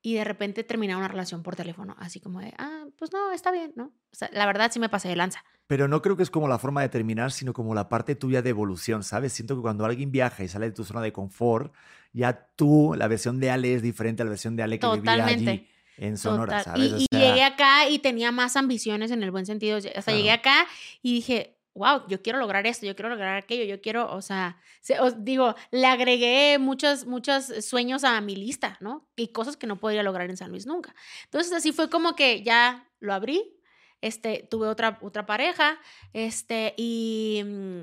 [0.02, 3.52] y de repente terminar una relación por teléfono, así como de, ah, pues no, está
[3.52, 3.92] bien, ¿no?
[4.32, 5.44] La verdad sí me pasé de lanza.
[5.68, 8.42] Pero no creo que es como la forma de terminar, sino como la parte tuya
[8.42, 9.34] de evolución, ¿sabes?
[9.34, 11.74] Siento que cuando alguien viaja y sale de tu zona de confort,
[12.14, 15.26] ya tú, la versión de Ale es diferente a la versión de Ale que vivía
[15.26, 16.94] allí en Sonora, ¿sabes?
[16.98, 19.78] Y, llegué acá y tenía más ambiciones en el buen sentido.
[19.78, 20.66] O sea, llegué acá
[21.02, 24.58] y dije, wow, yo quiero lograr esto, yo quiero lograr aquello, yo quiero, o sea,
[25.00, 29.08] os digo, le agregué muchos, muchos sueños a mi lista, ¿no?
[29.16, 30.96] Y cosas que no podría lograr en San Luis nunca.
[31.26, 33.57] Entonces así fue como que ya lo abrí,
[34.02, 35.80] este, tuve otra, otra pareja,
[36.14, 37.82] este, y mm,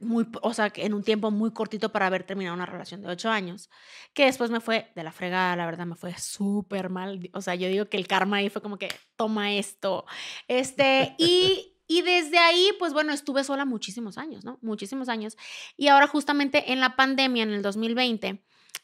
[0.00, 3.30] muy, o sea, en un tiempo muy cortito para haber terminado una relación de ocho
[3.30, 3.70] años,
[4.14, 7.30] que después me fue de la fregada, la verdad, me fue súper mal.
[7.32, 10.04] O sea, yo digo que el karma ahí fue como que, toma esto.
[10.46, 14.58] Este, y, y desde ahí, pues bueno, estuve sola muchísimos años, ¿no?
[14.62, 15.36] Muchísimos años.
[15.76, 18.42] Y ahora justamente en la pandemia, en el 2020,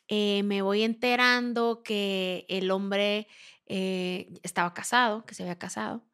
[0.09, 3.29] eh, me voy enterando que el hombre
[3.67, 6.05] eh, estaba casado, que se había casado.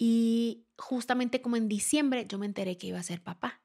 [0.00, 3.60] Y justamente como en diciembre, yo me enteré que iba a ser papá.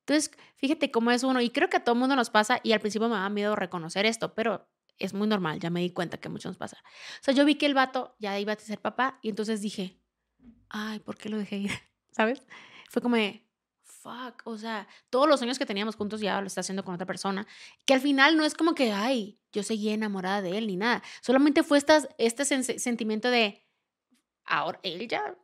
[0.00, 2.80] Entonces, fíjate cómo es uno, y creo que a todo mundo nos pasa, y al
[2.80, 6.26] principio me da miedo reconocer esto, pero es muy normal, ya me di cuenta que
[6.26, 6.76] a muchos nos pasa.
[7.20, 10.00] O sea, yo vi que el vato ya iba a ser papá, y entonces dije,
[10.68, 11.70] ay, ¿por qué lo dejé ir?
[12.10, 12.42] ¿Sabes?
[12.88, 13.46] Fue como de,
[13.84, 17.06] fuck, o sea, todos los años que teníamos juntos ya lo está haciendo con otra
[17.06, 17.46] persona,
[17.86, 21.04] que al final no es como que, ay, yo seguía enamorada de él ni nada,
[21.20, 21.78] solamente fue
[22.18, 23.64] este sentimiento de,
[24.44, 25.38] ahora, él ya,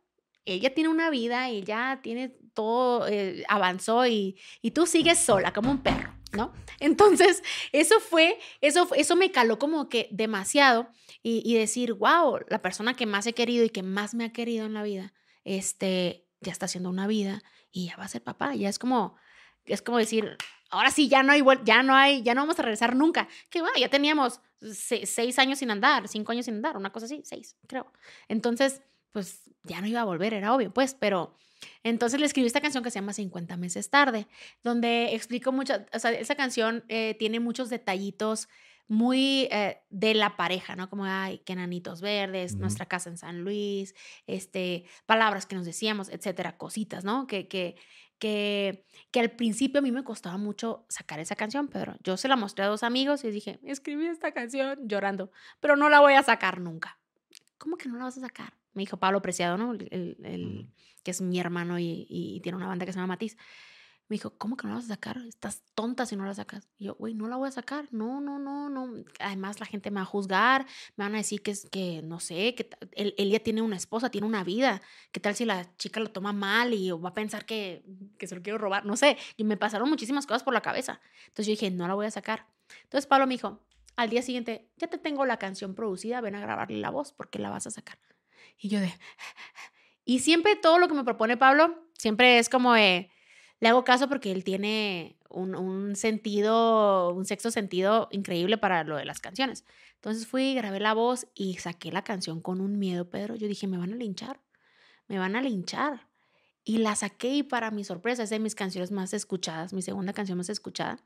[0.47, 5.69] ella tiene una vida, ella tiene todo eh, avanzó y, y tú sigues sola como
[5.69, 6.53] un perro, ¿no?
[6.79, 10.89] Entonces, eso fue, eso, eso me caló como que demasiado
[11.21, 14.33] y, y, decir, wow, la persona que más he querido y que más me ha
[14.33, 18.23] querido en la vida, este, ya está haciendo una vida y ya va a ser
[18.23, 19.15] papá, ya es como,
[19.65, 20.37] es como decir,
[20.69, 23.27] ahora sí, ya no hay, ya no hay, ya no vamos a regresar nunca.
[23.49, 27.21] Que bueno, ya teníamos seis años sin andar, cinco años sin andar, una cosa así,
[27.23, 27.91] seis, creo.
[28.27, 28.81] Entonces,
[29.17, 31.33] pues ya no iba a volver, era obvio, pues, pero
[31.81, 34.27] entonces le escribí esta canción que se llama 50 meses tarde,
[34.63, 38.47] donde explico mucho, o sea, esa canción eh, tiene muchos detallitos
[38.87, 40.87] muy eh, de la pareja, ¿no?
[40.87, 43.95] Como, ay, qué nanitos verdes, nuestra casa en San Luis,
[44.27, 47.25] este, palabras que nos decíamos, etcétera, cositas, ¿no?
[47.25, 47.75] Que, que,
[48.19, 52.27] que, que al principio a mí me costaba mucho sacar esa canción, pero yo se
[52.27, 56.13] la mostré a dos amigos y dije, escribí esta canción llorando, pero no la voy
[56.13, 56.99] a sacar nunca.
[57.57, 58.53] ¿Cómo que no la vas a sacar?
[58.77, 59.73] Me dijo Pablo Preciado, ¿no?
[59.73, 60.69] El, el,
[61.01, 63.35] que es mi hermano y, y, tiene una banda que se llama Matiz.
[64.07, 65.17] Me dijo, ¿cómo que no la vas a sacar?
[65.27, 66.69] Estás tonta si no la sacas.
[66.77, 67.87] Y yo, güey, no la voy a sacar.
[67.91, 69.03] No, no, no, no.
[69.19, 72.19] Además, la gente me va a juzgar, me van a decir que es que, no
[72.19, 74.79] sé, que él, él, ya tiene una esposa, tiene una vida.
[75.11, 77.83] ¿Qué tal si la chica lo toma mal y va a pensar que,
[78.19, 78.85] que se lo quiero robar?
[78.85, 79.17] No sé.
[79.37, 81.01] Y me pasaron muchísimas cosas por la cabeza.
[81.29, 82.45] Entonces yo dije, no la voy a sacar.
[82.83, 83.59] Entonces Pablo me dijo,
[83.95, 87.39] al día siguiente, ya te tengo la canción producida, ven a grabarle la voz porque
[87.39, 87.97] la vas a sacar.
[88.59, 88.93] Y yo de...
[90.05, 92.75] Y siempre todo lo que me propone Pablo, siempre es como
[93.59, 98.95] le hago caso porque él tiene un, un, sentido, un sexto sentido increíble para lo
[98.95, 99.65] de las canciones.
[99.95, 103.35] Entonces fui, grabé la voz y saqué la canción con un miedo, Pedro.
[103.35, 104.39] Yo dije, me van a linchar,
[105.07, 106.07] me van a linchar.
[106.63, 110.13] Y la saqué y para mi sorpresa es de mis canciones más escuchadas, mi segunda
[110.13, 110.99] canción más escuchada.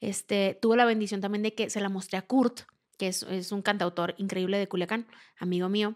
[0.00, 2.62] Este, tuve la bendición también de que se la mostré a Kurt,
[2.96, 5.06] que es, es un cantautor increíble de Culiacán,
[5.38, 5.94] amigo mío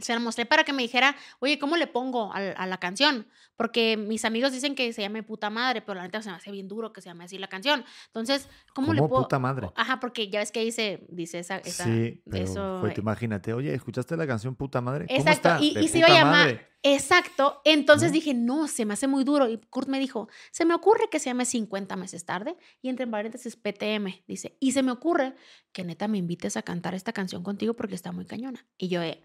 [0.00, 3.26] se la mostré para que me dijera, oye, ¿cómo le pongo a, la canción?
[3.56, 6.50] Porque mis amigos dicen que se llame puta madre, pero la neta se me hace
[6.50, 7.84] bien duro que se llame así la canción.
[8.06, 9.22] Entonces, ¿cómo, le puedo?
[9.22, 9.70] puta madre?
[9.76, 11.58] Ajá, porque ya ves que dice, dice esa.
[11.58, 15.06] esa sí, pero eso, imagínate, oye, ¿escuchaste la canción puta madre?
[15.06, 15.60] ¿Cómo exacto, está?
[15.62, 16.74] y, y se iba a llamar.
[16.86, 19.48] Exacto, entonces dije, no, se me hace muy duro.
[19.48, 23.06] Y Kurt me dijo, se me ocurre que se llame 50 meses tarde y entre
[23.06, 25.34] paréntesis PTM, dice, y se me ocurre
[25.72, 28.66] que neta me invites a cantar esta canción contigo porque está muy cañona.
[28.76, 29.24] Y yo, eh,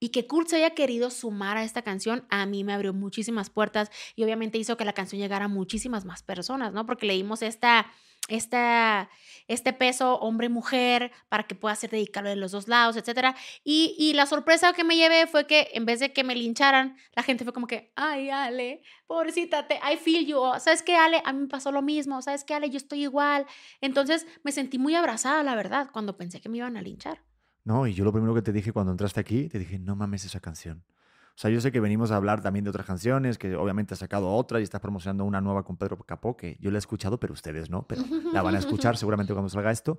[0.00, 3.50] y que Kurt se haya querido sumar a esta canción, a mí me abrió muchísimas
[3.50, 6.86] puertas y obviamente hizo que la canción llegara a muchísimas más personas, ¿no?
[6.86, 7.90] Porque leímos esta,
[8.28, 9.08] esta,
[9.48, 13.34] este peso hombre-mujer para que pueda ser dedicado de los dos lados, etc.
[13.64, 17.22] Y, la sorpresa que me llevé fue que en vez de que me lincharan, la
[17.22, 20.40] gente fue como que, ay, Ale, pobrecita, te, I feel you.
[20.60, 21.22] ¿Sabes qué, Ale?
[21.24, 22.20] A mí me pasó lo mismo.
[22.22, 22.70] ¿Sabes qué, Ale?
[22.70, 23.46] Yo estoy igual.
[23.80, 27.27] Entonces me sentí muy abrazada, la verdad, cuando pensé que me iban a linchar.
[27.68, 30.24] No, y yo lo primero que te dije cuando entraste aquí, te dije, no mames
[30.24, 30.82] esa canción.
[30.88, 34.00] O sea, yo sé que venimos a hablar también de otras canciones, que obviamente has
[34.00, 37.20] sacado otra y estás promocionando una nueva con Pedro Capó, que yo la he escuchado,
[37.20, 39.98] pero ustedes no, pero la van a escuchar seguramente cuando salga esto.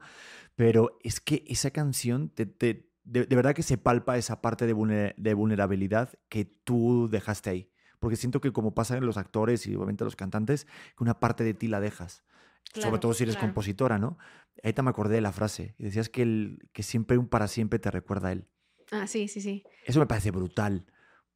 [0.55, 4.65] Pero es que esa canción, te, te, de, de, verdad que se palpa esa parte
[4.65, 7.69] de, vulner, de vulnerabilidad que tú dejaste ahí.
[7.99, 11.43] Porque siento que como pasa en los actores y obviamente los cantantes, que una parte
[11.43, 12.23] de ti la dejas.
[12.73, 13.47] Claro, Sobre todo si eres claro.
[13.47, 14.17] compositora, ¿no?
[14.63, 15.75] Ahorita me acordé de la frase.
[15.77, 18.47] Y decías que, el, que siempre un para siempre te recuerda a él.
[18.91, 19.63] Ah, sí, sí, sí.
[19.85, 20.85] Eso me parece brutal.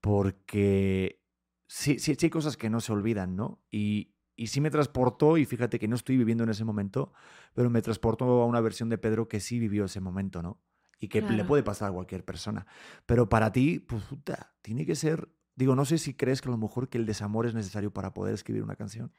[0.02, 1.22] Porque
[1.68, 3.64] sí, sí, sí hay cosas que no se olvidan, ¿no?
[3.72, 7.14] Y, y sí me transportó, y fíjate que no estoy viviendo en ese momento,
[7.54, 10.62] pero me transportó a una versión de Pedro que sí vivió ese momento, ¿no?
[11.00, 11.46] Y que le Claro.
[11.46, 12.66] puede pasar a cualquier persona.
[13.06, 15.30] Pero para ti, pues puta, tiene que ser.
[15.56, 18.14] Digo, no sé si crees que a lo mejor que el desamor es necesario para
[18.14, 19.12] poder escribir una canción.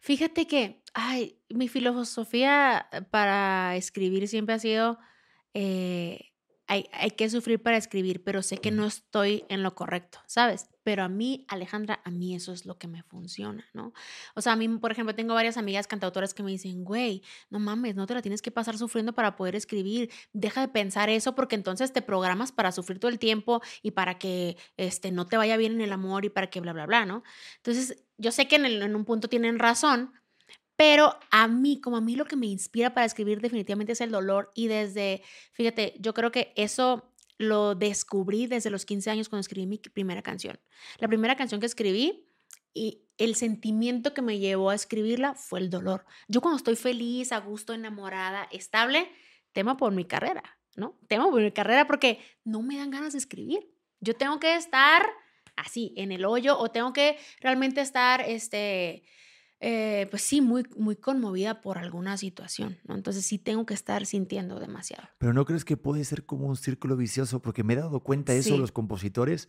[0.00, 4.98] Fíjate que, ay, mi filosofía eh, para escribir siempre ha sido,
[5.54, 6.31] eh,
[6.72, 10.68] hay, hay que sufrir para escribir, pero sé que no estoy en lo correcto, ¿sabes?
[10.84, 13.92] Pero a mí, Alejandra, a mí eso es lo que me funciona, ¿no?
[14.34, 17.58] O sea, a mí, por ejemplo, tengo varias amigas cantautoras que me dicen, güey, no
[17.58, 21.34] mames, no te la tienes que pasar sufriendo para poder escribir, deja de pensar eso
[21.34, 25.36] porque entonces te programas para sufrir todo el tiempo y para que este, no te
[25.36, 27.22] vaya bien en el amor y para que bla, bla, bla, ¿no?
[27.58, 30.12] Entonces, yo sé que en, el- en un punto tienen razón,
[30.76, 34.10] pero a mí, como a mí lo que me inspira para escribir definitivamente es el
[34.10, 39.40] dolor y desde, fíjate, yo creo que eso lo descubrí desde los 15 años cuando
[39.40, 40.58] escribí mi primera canción.
[40.98, 42.26] La primera canción que escribí
[42.74, 46.04] y el sentimiento que me llevó a escribirla fue el dolor.
[46.28, 49.10] Yo cuando estoy feliz, a gusto, enamorada, estable,
[49.52, 50.42] temo por mi carrera,
[50.76, 50.98] ¿no?
[51.08, 53.70] Temo por mi carrera porque no me dan ganas de escribir.
[54.00, 55.06] Yo tengo que estar
[55.56, 59.04] así, en el hoyo, o tengo que realmente estar, este,
[59.64, 62.96] eh, pues sí, muy, muy conmovida por alguna situación, ¿no?
[62.96, 65.08] Entonces sí tengo que estar sintiendo demasiado.
[65.18, 67.40] Pero ¿no crees que puede ser como un círculo vicioso?
[67.40, 68.60] Porque me he dado cuenta de eso Sí.
[68.60, 69.48] los compositores,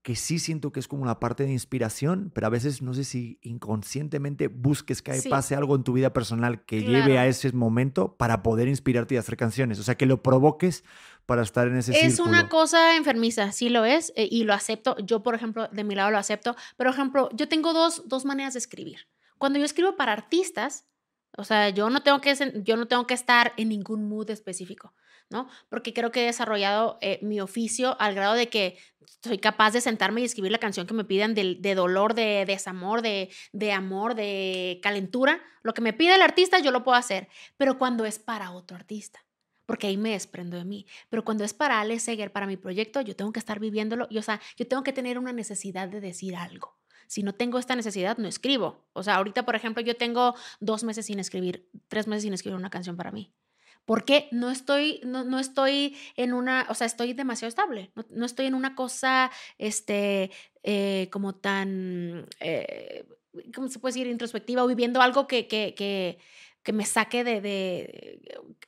[0.00, 3.04] que sí siento que es como una parte de inspiración, pero a veces no sé
[3.04, 5.28] si inconscientemente busques que Sí.
[5.28, 7.04] pase algo en tu vida personal que Claro.
[7.04, 9.78] lleve a ese momento para poder inspirarte y hacer canciones.
[9.78, 10.84] O sea, que lo provoques
[11.26, 12.30] para estar en ese Es círculo.
[12.30, 14.96] una cosa enfermiza, sí lo es, eh, y lo acepto.
[15.04, 16.54] Yo, por ejemplo, de mi lado lo acepto.
[16.78, 19.00] Pero, por ejemplo, yo tengo dos, dos maneras de escribir.
[19.38, 20.86] Cuando yo escribo para artistas,
[21.36, 24.94] o sea, yo no tengo que, yo no tengo que estar en ningún mood específico,
[25.30, 25.48] ¿no?
[25.68, 28.78] Porque creo que he desarrollado eh, mi oficio al grado de que
[29.22, 33.02] soy capaz de sentarme y escribir la canción que me pidan de, dolor, de desamor,
[33.02, 35.40] de, de amor, de calentura.
[35.62, 37.28] Lo que me pide el artista, yo lo puedo hacer.
[37.56, 39.24] Pero cuando es para otro artista,
[39.66, 40.86] porque ahí me desprendo de mí.
[41.10, 44.06] Pero cuando es para Ale Seger, para mi proyecto, yo tengo que estar viviéndolo.
[44.10, 46.77] Y, o sea, yo tengo que tener una necesidad de decir algo.
[47.08, 48.86] Si no tengo esta necesidad, no escribo.
[48.92, 52.56] O sea, ahorita, por ejemplo, yo tengo dos meses sin escribir, tres meses sin escribir
[52.56, 53.32] una canción para mí.
[53.86, 57.90] Porque no estoy, no, no estoy en una, o sea, estoy demasiado estable.
[58.10, 60.30] No, estoy en una cosa, este,
[60.62, 63.06] eh, como tan, eh,
[63.54, 64.06] ¿cómo se puede decir?
[64.06, 66.18] Introspectiva o viviendo algo que, que,
[66.68, 68.20] que me saque de, de,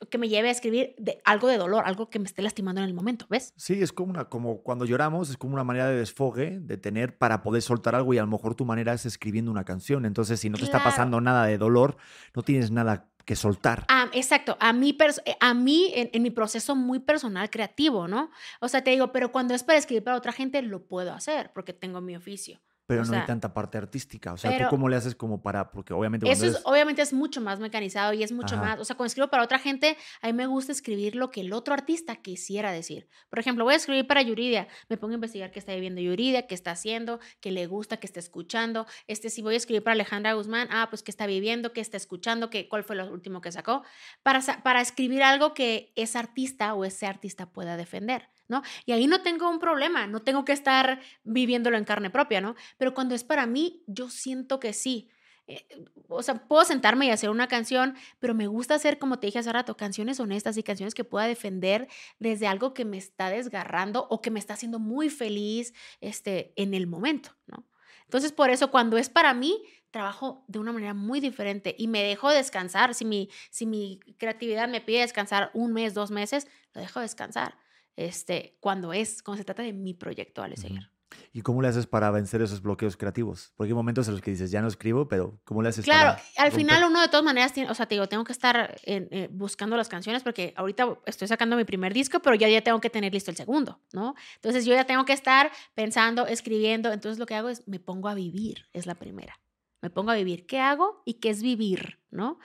[0.09, 2.87] que me lleve a escribir de algo de dolor, algo que me esté lastimando en
[2.87, 3.53] el momento, ¿ves?
[3.57, 7.19] Sí, es como una, como cuando lloramos, es como una manera de desfogue, de tener
[7.19, 10.07] para poder soltar algo y a lo mejor tu manera es escribiendo una canción.
[10.07, 11.95] Entonces, si no te está pasando nada de dolor,
[12.35, 13.85] no tienes nada que soltar.
[13.87, 18.31] Ah, exacto, a mí, eh, a mí en, en mi proceso muy personal, creativo, ¿no?
[18.61, 21.51] O sea, te digo, pero cuando es para escribir para otra gente, lo puedo hacer
[21.53, 22.61] porque tengo mi oficio.
[22.95, 24.33] Pero o no hay tanta parte artística.
[24.33, 25.71] O sea, ¿tú cómo le haces como para...?
[25.71, 28.63] Porque obviamente Eso es, eres- obviamente es mucho más mecanizado y es mucho Ajá.
[28.63, 31.41] más, o sea, cuando escribo para otra gente, a mí me gusta escribir lo que
[31.41, 33.07] el otro artista quisiera decir.
[33.29, 36.47] Por ejemplo, voy a escribir para Yuridia, me pongo a investigar qué está viviendo Yuridia,
[36.47, 38.85] qué está haciendo, qué le gusta, qué está escuchando.
[39.07, 41.97] Este, si voy a escribir para Alejandra Guzmán, ah, pues qué está viviendo, qué está
[41.97, 43.83] escuchando, qué, cuál fue lo último que sacó,
[44.23, 48.27] para, para escribir algo que ese artista o ese artista pueda defender.
[48.51, 48.63] ¿No?
[48.85, 52.55] Y ahí no tengo un problema, no tengo que estar viviéndolo en carne propia, ¿no?
[52.77, 55.09] Pero cuando es para mí, yo siento que sí.
[55.47, 55.65] Eh,
[56.09, 59.39] o sea, puedo sentarme y hacer una canción, pero me gusta hacer, como te dije
[59.39, 61.87] hace rato, canciones honestas y canciones que pueda defender
[62.19, 66.73] desde algo que me está desgarrando o que me está haciendo muy feliz este, en
[66.73, 67.65] el momento, ¿no?
[68.03, 72.03] Entonces, por eso, cuando es para mí, trabajo de una manera muy diferente y me
[72.03, 72.93] dejo descansar.
[72.95, 77.55] Si mi, si mi creatividad me pide descansar un mes, dos meses, lo dejo descansar.
[77.95, 80.63] Este, cuando es, cuando se trata de mi proyecto, Ale Ujú.
[80.67, 80.91] Seger.
[81.33, 83.53] ¿Y cómo le haces para vencer esos bloqueos creativos?
[83.57, 86.09] Porque hay momentos en los que dices, ya no escribo, pero ¿cómo le haces Claro,
[86.09, 88.79] para al final uno de todas maneras tiene, o sea, te digo, tengo que estar
[88.83, 92.61] en- eh, buscando las canciones porque ahorita estoy sacando mi primer disco, pero ya ya
[92.61, 94.13] tengo que tener listo el segundo, ¿no?
[94.35, 98.07] Entonces yo ya tengo que estar pensando, escribiendo, entonces lo que hago es me pongo
[98.09, 99.39] a vivir, es la primera.
[99.81, 100.45] Me pongo a vivir.
[100.45, 101.01] ¿Qué hago?
[101.05, 102.39] ¿Y qué es vivir, no?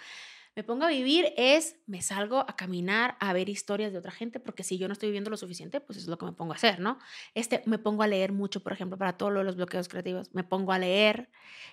[0.56, 4.40] Me pongo a vivir es, me salgo a caminar, a ver historias de otra gente,
[4.40, 6.56] porque si yo no estoy viviendo lo suficiente, pues es lo que me pongo a
[6.56, 6.98] hacer, ¿no?
[7.34, 10.32] Este, me pongo a leer mucho, por ejemplo, para todo lo los bloqueos creativos.
[10.32, 11.28] Me pongo a leer,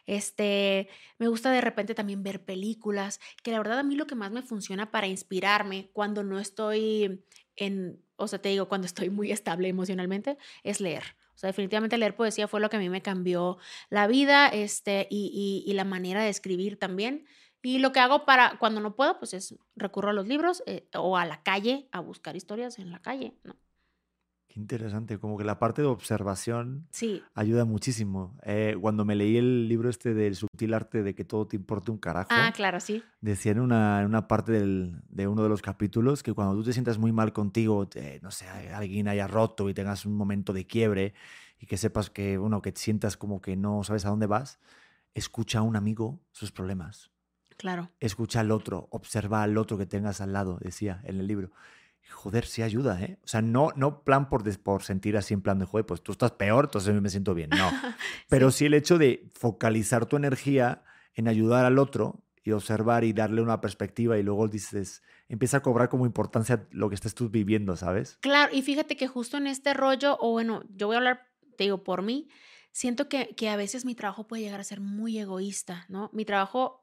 [0.05, 4.15] este, me gusta de repente también ver películas, que la verdad a mí lo que
[4.15, 7.23] más me funciona para inspirarme cuando no estoy
[7.55, 11.03] en, o sea, te digo, cuando estoy muy estable emocionalmente, es leer.
[11.35, 13.57] O sea, definitivamente leer poesía fue lo que a mí me cambió
[13.89, 17.25] la vida este, y- y la manera de escribir también.
[17.63, 20.87] Y lo que hago para cuando no puedo, pues es recurro a los libros eh,
[20.95, 23.55] o a la calle a buscar historias en la calle, ¿no?
[24.47, 28.37] Qué interesante, como que la parte de observación Sí, ayuda muchísimo.
[28.43, 31.89] Eh, cuando me leí el libro este del sutil arte de que todo te importe
[31.89, 33.03] un carajo, ah, claro, sí.
[33.21, 36.63] decía en una, en una parte del- de uno de los capítulos que cuando tú
[36.65, 40.53] te sientas muy mal contigo, te- no sé, alguien haya roto y tengas un momento
[40.53, 41.13] de quiebre
[41.59, 44.59] y que sepas que, bueno, que te sientas como que no sabes a dónde vas,
[45.15, 47.12] escucha a un amigo sus problemas.
[47.57, 47.91] Claro.
[47.99, 51.51] escucha al otro, observa al otro que tengas al lado, decía en el libro.
[52.11, 53.17] Joder, sí ayuda, ¿eh?
[53.23, 56.11] O sea, no, no plan por, por sentir así en plan de, joder, pues tú
[56.11, 57.49] estás peor, entonces me siento bien.
[57.49, 57.71] No.
[58.29, 60.83] Pero sí el hecho de focalizar tu energía
[61.15, 65.61] en ayudar al otro y observar y darle una perspectiva y luego dices, empieza a
[65.61, 68.17] cobrar como importancia lo que estés tú viviendo, ¿sabes?
[68.21, 71.63] Claro, y fíjate que justo en este rollo, o bueno, yo voy a hablar, te
[71.63, 72.27] digo, por mí,
[72.71, 76.09] siento que, que a veces mi trabajo puede llegar a ser muy egoísta, ¿no?
[76.11, 76.82] Mi trabajo,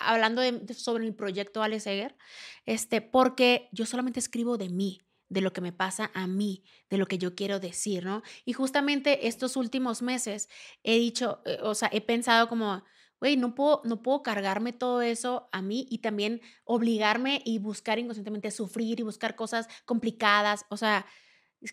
[0.00, 0.42] hablando
[0.74, 2.16] sobre mi proyecto Alex Eger,
[2.66, 6.98] este, porque yo solamente escribo de mí, de lo que me pasa a mí, de
[6.98, 8.22] lo que yo quiero decir, ¿no?
[8.44, 10.48] Y justamente estos últimos meses
[10.82, 12.82] he dicho, eh, o sea, he pensado como,
[13.20, 17.98] güey, no puedo, no puedo cargarme todo eso a mí y también obligarme y buscar
[17.98, 21.06] inconscientemente sufrir y buscar cosas complicadas, o sea,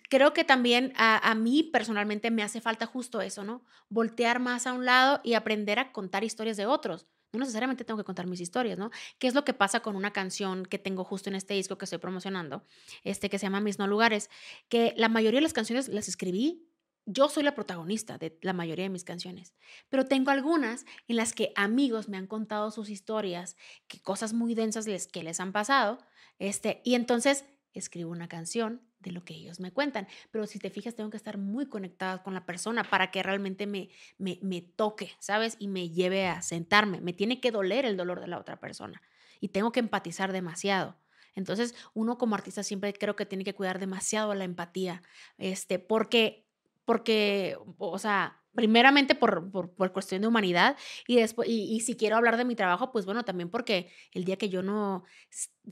[0.09, 3.63] creo que también a, a mí personalmente me hace falta justo eso, ¿no?
[3.89, 7.07] Voltear más a un lado y aprender a contar historias de otros.
[7.33, 8.89] No necesariamente tengo que contar mis historias, ¿no?
[9.19, 11.85] ¿Qué es lo que pasa con una canción que tengo justo en este disco que
[11.85, 12.63] estoy promocionando,
[13.03, 14.29] este que se llama Mis No Lugares?
[14.69, 16.63] Que la mayoría de las canciones las escribí.
[17.05, 19.53] Yo soy la protagonista de la mayoría de mis canciones,
[19.87, 23.55] pero tengo algunas en las que amigos me han contado sus historias,
[23.87, 25.99] que cosas muy densas les, que les han pasado,
[26.37, 30.07] este, y entonces escribo una canción de lo que ellos me cuentan.
[30.31, 33.67] Pero si te fijas, tengo que estar muy conectada con la persona para que realmente
[33.67, 35.55] me, me, me toque, ¿sabes?
[35.59, 37.01] Y me lleve a sentarme.
[37.01, 39.01] Me tiene que doler el dolor de la otra persona.
[39.39, 40.97] Y tengo que empatizar demasiado.
[41.37, 45.03] Entonces, uno como artista siempre creo que tiene que cuidar demasiado la empatía,
[45.37, 46.47] este, porque,
[46.83, 52.17] porque, o sea, primeramente por, por, por cuestión de humanidad y después, y, si quiero
[52.17, 55.03] hablar de mi trabajo, pues bueno, también porque el día que yo no,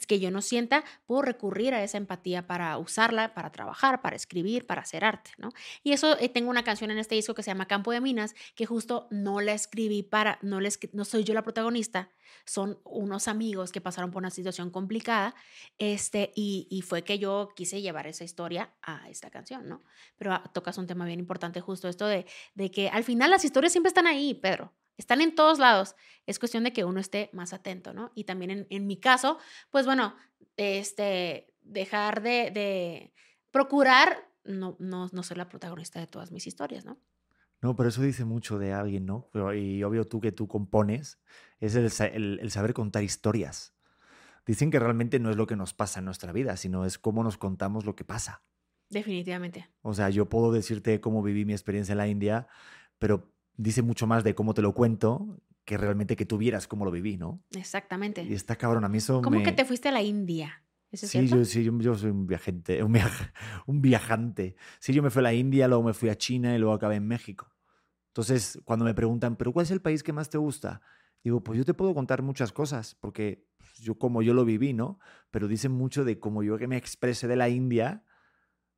[0.07, 4.67] que yo no sienta, puedo recurrir a esa empatía para usarla, para trabajar, para escribir,
[4.67, 5.49] para hacer arte, ¿no?
[5.81, 8.35] Y eso eh, tengo una canción en este disco que se llama Campo de Minas,
[8.53, 12.11] que justo no la escribí para, no, la no soy yo la protagonista,
[12.45, 15.33] son unos amigos que pasaron por una situación complicada,
[15.79, 19.83] este, y, y fue que yo quise llevar esa historia a esta canción, ¿no?
[20.17, 23.43] Pero ah, tocas un tema bien importante, justo esto de, de que al final las
[23.43, 24.71] historias siempre están ahí, Pedro.
[24.97, 25.95] Están en todos lados.
[26.27, 28.11] Es cuestión de que uno esté más atento, ¿no?
[28.15, 29.39] Y también en, en mi caso,
[29.71, 30.15] pues bueno,
[30.57, 33.13] este, dejar de, de
[33.51, 36.99] procurar no, no, no ser la protagonista de todas mis historias, ¿no?
[37.61, 39.29] No, pero eso dice mucho de alguien, ¿no?
[39.55, 41.19] Y obvio tú que tú compones,
[41.59, 43.73] es el, el- el saber contar historias.
[44.45, 47.23] Dicen que realmente no es lo que nos pasa en nuestra vida, sino es cómo
[47.23, 48.43] nos contamos lo que pasa.
[48.89, 49.67] Definitivamente.
[49.81, 52.47] O sea, yo puedo decirte cómo viví mi experiencia en la India,
[52.97, 56.85] pero dice mucho más de cómo te lo cuento que realmente que tú vieras cómo
[56.85, 57.41] lo viví, ¿no?
[57.55, 58.23] Exactamente.
[58.23, 59.43] Y está cabrón, a mí eso ¿Cómo me...
[59.43, 60.63] que te fuiste a la India?
[60.91, 61.35] ¿Eso es Sí, cierto?
[61.37, 63.33] yo, sí, yo, yo soy un viajante, un, viaja-
[63.65, 64.55] un viajante.
[64.79, 66.95] Sí, yo me fui a la India, luego me fui a China y luego acabé
[66.95, 67.51] en México.
[68.09, 70.81] Entonces, cuando me preguntan, ¿pero cuál es el país que más te gusta?
[71.23, 74.73] Digo, pues yo te puedo contar muchas cosas, porque pues, yo como yo lo viví,
[74.73, 74.99] ¿no?
[75.31, 78.03] Pero dicen mucho de cómo yo que me expresé de la India.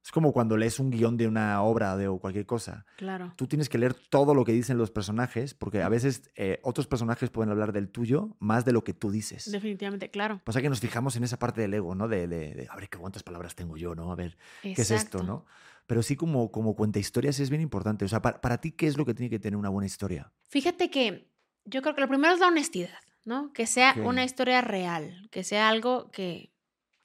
[0.04, 2.86] Es como cuando lees un guion de una obra de, o cualquier cosa.
[2.96, 3.34] Claro.
[3.36, 6.88] Tú tienes que leer todo lo que dicen los personajes, porque a veces eh, otros
[6.88, 9.52] personajes pueden hablar del tuyo más de lo que tú dices.
[9.52, 10.42] Definitivamente, claro.
[10.46, 12.08] Pasa que nos fijamos en esa parte del ego, ¿no?
[12.08, 14.12] De, de, de, a ver, ¿qué cuántas palabras tengo yo, ¿no?
[14.12, 15.46] A ver, ¿qué es esto, no?
[15.88, 18.06] Pero sí como, como cuenta historias es bien importante.
[18.06, 20.32] O sea, para, para ti, ¿qué es lo que tiene que tener una buena historia?
[20.50, 21.30] Fíjate que
[21.66, 23.52] yo creo que lo primero es la honestidad, ¿no?
[23.54, 26.54] Que sea una historia real, que sea algo que,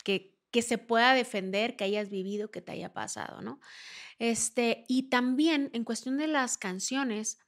[0.04, 3.58] que, que se pueda defender, que hayas vivido, que te haya pasado, ¿no?
[4.18, 7.38] Este, y también en cuestión de las canciones,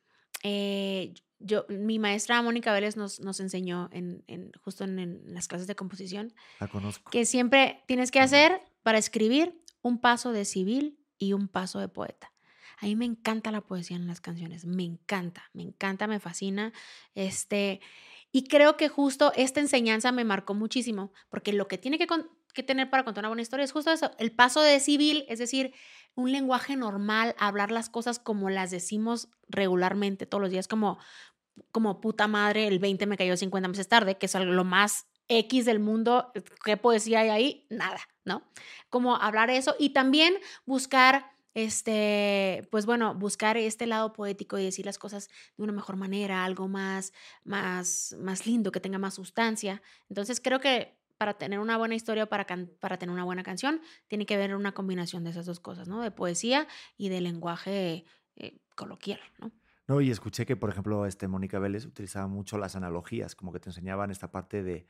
[0.43, 5.47] eh, yo, mi maestra Mónica Vélez nos, nos enseñó en, en- justo en, en las
[5.49, 7.11] clases de composición La conozco.
[7.11, 11.89] que siempre tienes que hacer para escribir un paso de civil y un paso de
[11.89, 12.33] poeta.
[12.81, 16.73] A mí me encanta la poesía en las canciones, me encanta, me encanta, me fascina.
[17.15, 17.81] Este,
[18.33, 22.29] y creo que justo esta enseñanza me marcó muchísimo, porque lo que tiene que, con-
[22.55, 25.39] que tener para contar una buena historia es justo eso, el paso de civil, es
[25.39, 25.75] decir,
[26.15, 30.99] un lenguaje normal, hablar las cosas como las decimos regularmente todos los días, como,
[31.73, 35.65] como puta madre, el 20 me cayó 50 meses tarde, que es lo más X
[35.65, 36.33] del mundo,
[36.65, 37.67] ¿qué poesía hay ahí?
[37.71, 38.43] Nada, ¿no?
[38.91, 40.35] Como hablar eso y también
[40.67, 45.97] buscar, este, pues bueno, buscar este lado poético y decir las cosas de una mejor
[45.97, 47.13] manera, algo más,
[47.43, 49.83] más, más lindo, que tenga más sustancia.
[50.09, 52.47] Entonces creo que para tener una buena historia o para,
[52.81, 56.03] para tener una buena canción, tiene que haber una combinación de esas dos cosas, ¿no?
[56.03, 58.05] De poesía y de lenguaje
[58.37, 59.53] eh, coloquial, ¿no?
[59.87, 63.61] No, y escuché que, por ejemplo, este Mónica Vélez utilizaba mucho las analogías, como que
[63.61, 64.87] te enseñaban esta parte de,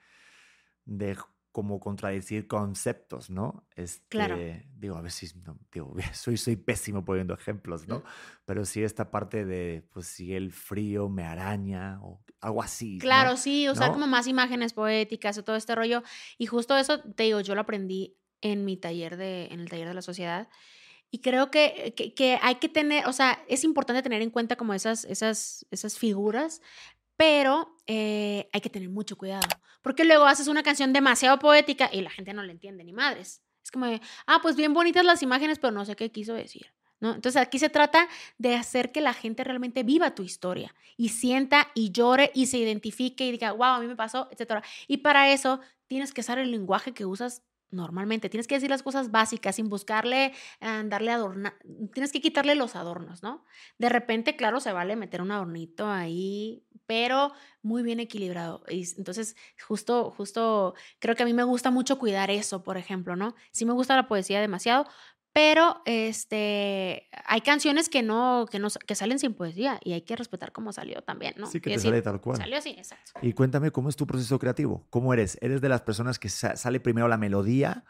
[0.85, 1.17] de
[1.55, 3.65] cómo contradecir conceptos, ¿no?
[3.77, 4.37] Este, claro.
[4.77, 5.29] Digo, a ver si,
[5.73, 8.03] digo, soy, soy pésimo poniendo ejemplos, ¿no?
[8.45, 12.99] Pero sí esta parte de, pues si el frío me araña o algo así.
[12.99, 16.03] Claro, sí, usar como más imágenes poéticas o todo este rollo.
[16.39, 19.87] Y justo eso, te digo, yo lo aprendí en mi taller de, en el taller
[19.87, 20.49] de la sociedad.
[21.13, 24.75] Y creo que, que, hay que tener, o sea, es importante tener en cuenta como
[24.75, 26.61] esas, esas, esas figuras,
[27.17, 29.47] pero eh, hay que tener mucho cuidado,
[29.83, 33.43] porque luego haces una canción demasiado poética y la gente no le entiende ni madres.
[33.63, 33.87] Es como
[34.27, 36.73] ah, pues bien bonitas las imágenes, pero no sé qué quiso decir.
[37.01, 37.13] ¿No?
[37.13, 38.09] Entonces aquí se trata
[38.39, 42.57] de hacer que la gente realmente viva tu historia y sienta y llore y se
[42.57, 44.65] identifique y diga, wow, a mí me pasó, etc.
[44.87, 47.43] Y para eso tienes que usar el lenguaje que usas
[47.75, 48.31] normalmente.
[48.31, 51.53] Tienes que decir las cosas básicas sin buscarle, darle adorno.
[51.93, 53.45] Tienes que quitarle los adornos, ¿no?
[53.79, 57.33] De repente, claro, se vale meter un adornito ahí, pero
[57.63, 58.63] muy bien equilibrado.
[58.69, 63.17] Y entonces, justo, justo, creo que a mí me gusta mucho cuidar eso, por ejemplo,
[63.17, 63.35] ¿no?
[63.53, 64.87] Sí me gusta la poesía demasiado,
[65.35, 70.15] pero este, hay canciones que no, que no, que salen sin poesía y hay que
[70.15, 71.49] respetar cómo salió también, ¿no?
[71.49, 72.37] Sí, que te sale tal cual.
[72.37, 73.13] Salió así, exacto.
[73.21, 74.87] Y cuéntame cómo es tu proceso creativo.
[74.91, 75.37] ¿Cómo eres?
[75.41, 77.85] ¿Eres de las personas que sale primero la melodía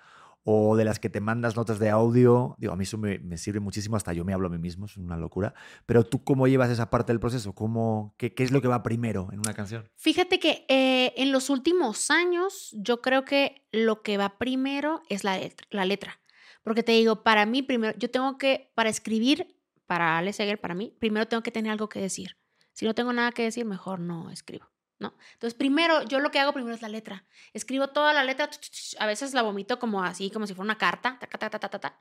[0.45, 2.55] o de las que te mandas notas de audio?
[2.59, 4.97] Digo, a mí eso me, sirve muchísimo, hasta yo me hablo a mí mismo, es
[4.97, 5.55] una locura.
[5.87, 7.55] Pero tú, ¿cómo llevas esa parte del proceso?
[7.55, 9.89] ¿Cómo, qué, es lo que va primero en una canción?
[9.97, 15.25] Fíjate que eh, en los últimos años yo creo que lo que va primero es
[15.25, 15.41] la
[15.71, 16.21] La letra.
[16.63, 19.55] Porque te digo, para mí, primero, yo tengo que, para escribir,
[19.87, 22.37] para Alex Seger, para mí, primero tengo que tener algo que decir.
[22.73, 24.74] Si no tengo nada que decir, mejor no escribo.
[25.05, 25.15] ¿No?
[25.35, 27.25] Entonces, primero, yo lo que hago primero es la letra.
[27.53, 28.49] Escribo toda la letra,
[28.99, 31.79] a veces la vomito como así, como si fuera una carta, ta, ta, ta, ta,
[31.79, 32.01] ta,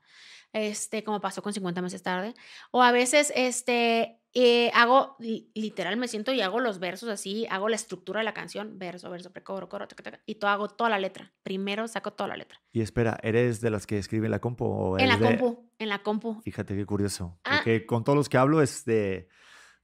[0.52, 2.34] este, como pasó con 50 meses tarde.
[2.70, 7.68] O a veces, este, eh, hago, literal, me siento y hago los versos así, hago
[7.68, 9.86] la estructura de la canción, verso, verso, precoro, coro,
[10.24, 11.32] y todo, hago toda la letra.
[11.42, 12.60] Primero saco toda la letra.
[12.72, 14.64] Y espera, ¿eres de las que escriben la compu?
[14.64, 15.38] O en la de...
[15.38, 16.40] compu, en la compu.
[16.42, 17.38] Fíjate qué curioso.
[17.44, 17.56] Ah.
[17.56, 19.28] Porque con todos los que hablo es de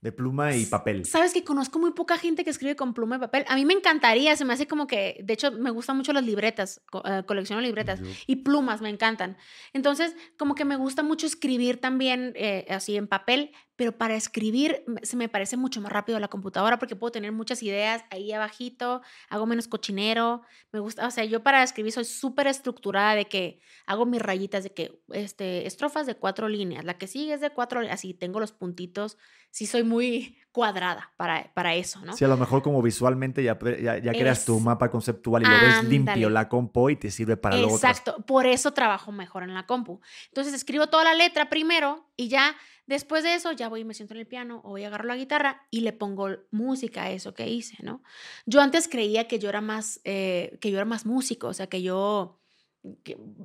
[0.01, 1.05] de pluma y papel.
[1.05, 3.45] Sabes que conozco muy poca gente que escribe con pluma y papel.
[3.49, 6.25] A mí me encantaría, se me hace como que, de hecho, me gustan mucho las
[6.25, 9.37] libretas, uh, colecciono libretas y plumas, me encantan.
[9.73, 14.85] Entonces, como que me gusta mucho escribir también eh, así en papel, pero para escribir
[15.03, 19.01] se me parece mucho más rápido la computadora porque puedo tener muchas ideas ahí abajito,
[19.31, 23.59] hago menos cochinero, me gusta, o sea, yo para escribir soy súper estructurada de que
[23.87, 27.49] hago mis rayitas de que, este, estrofas de cuatro líneas, la que sigue es de
[27.55, 29.17] cuatro, así tengo los puntitos,
[29.51, 32.17] sí soy muy cuadrada para, para eso, ¿no?
[32.17, 35.85] Sí, a lo mejor como visualmente ya, ya, creas tu mapa conceptual y lo ves
[35.85, 37.75] limpio la compu y te sirve para luego.
[37.75, 40.01] Exacto, por eso trabajo mejor en la compu.
[40.29, 42.57] Entonces escribo toda la letra primero y ya
[42.91, 45.07] Después de eso ya voy y me siento en el piano o voy a agarrar
[45.07, 48.03] la guitarra y le pongo música a eso que hice, ¿no?
[48.47, 51.69] Yo antes creía que yo era más, eh, que yo era más músico, o sea,
[51.69, 52.41] que yo,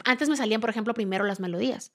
[0.03, 1.93] antes me salían, por ejemplo, primero las melodías.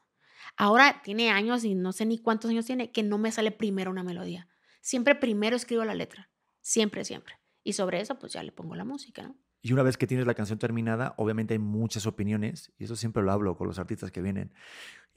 [0.56, 3.90] Ahora tiene años y no sé ni cuántos años tiene que no me sale primero
[3.90, 4.46] una melodía.
[4.80, 7.34] Siempre primero escribo la letra, siempre, siempre.
[7.62, 9.36] Y sobre eso pues ya le pongo la música, ¿no?
[9.62, 13.22] Y una vez que tienes la canción terminada, obviamente hay muchas opiniones, y eso siempre
[13.22, 14.54] lo hablo con los artistas que vienen.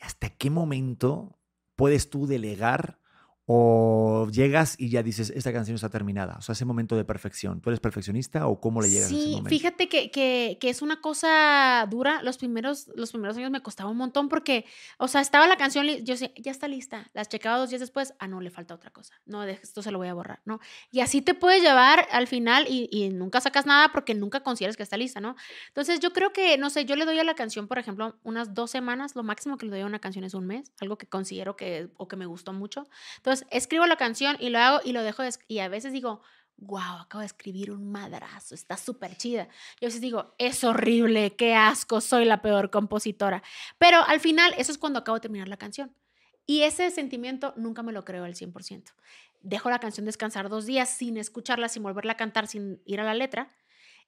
[0.01, 1.39] ¿Hasta qué momento
[1.77, 2.99] puedes tú delegar
[3.45, 6.35] o llegas y ya dices, esta canción está terminada?
[6.37, 7.59] O sea, ese momento de perfección.
[7.59, 9.49] ¿Tú eres perfeccionista o cómo le llegas a ese momento?
[9.49, 12.21] fíjate que, que, que, es una cosa dura.
[12.23, 14.65] Los primeros, los primeros años me costaba un montón porque,
[14.97, 17.09] o sea, estaba la canción, yo sé, ya está lista.
[17.13, 19.13] Las checaba dos días después, ah, no, le falta otra cosa.
[19.25, 20.59] No, esto se lo voy a borrar, ¿no?
[20.91, 24.77] Y así te puedes llevar al final y, y nunca sacas nada porque nunca consideras
[24.77, 25.35] que está lista, ¿no?
[25.67, 28.53] Entonces, yo creo que, no sé, yo le doy a la canción, por ejemplo, unas
[28.53, 29.15] dos semanas.
[29.15, 31.89] Lo máximo que le doy a una canción es un mes, algo que considero que,
[31.97, 32.87] o que me gustó mucho.
[33.17, 36.21] Entonces, escribo la canción y lo hago y lo dejo y a veces digo,
[36.57, 39.47] wow, acabo de escribir un madrazo, está súper chida.
[39.79, 43.43] Yo a veces digo, es horrible, qué asco, soy la peor compositora.
[43.77, 45.95] Pero al final, eso es cuando acabo de terminar la canción.
[46.45, 48.93] Y ese sentimiento nunca me lo creo al 100%.
[49.41, 53.03] Dejo la canción descansar dos días sin escucharla, sin volverla a cantar, sin ir a
[53.03, 53.53] la letra.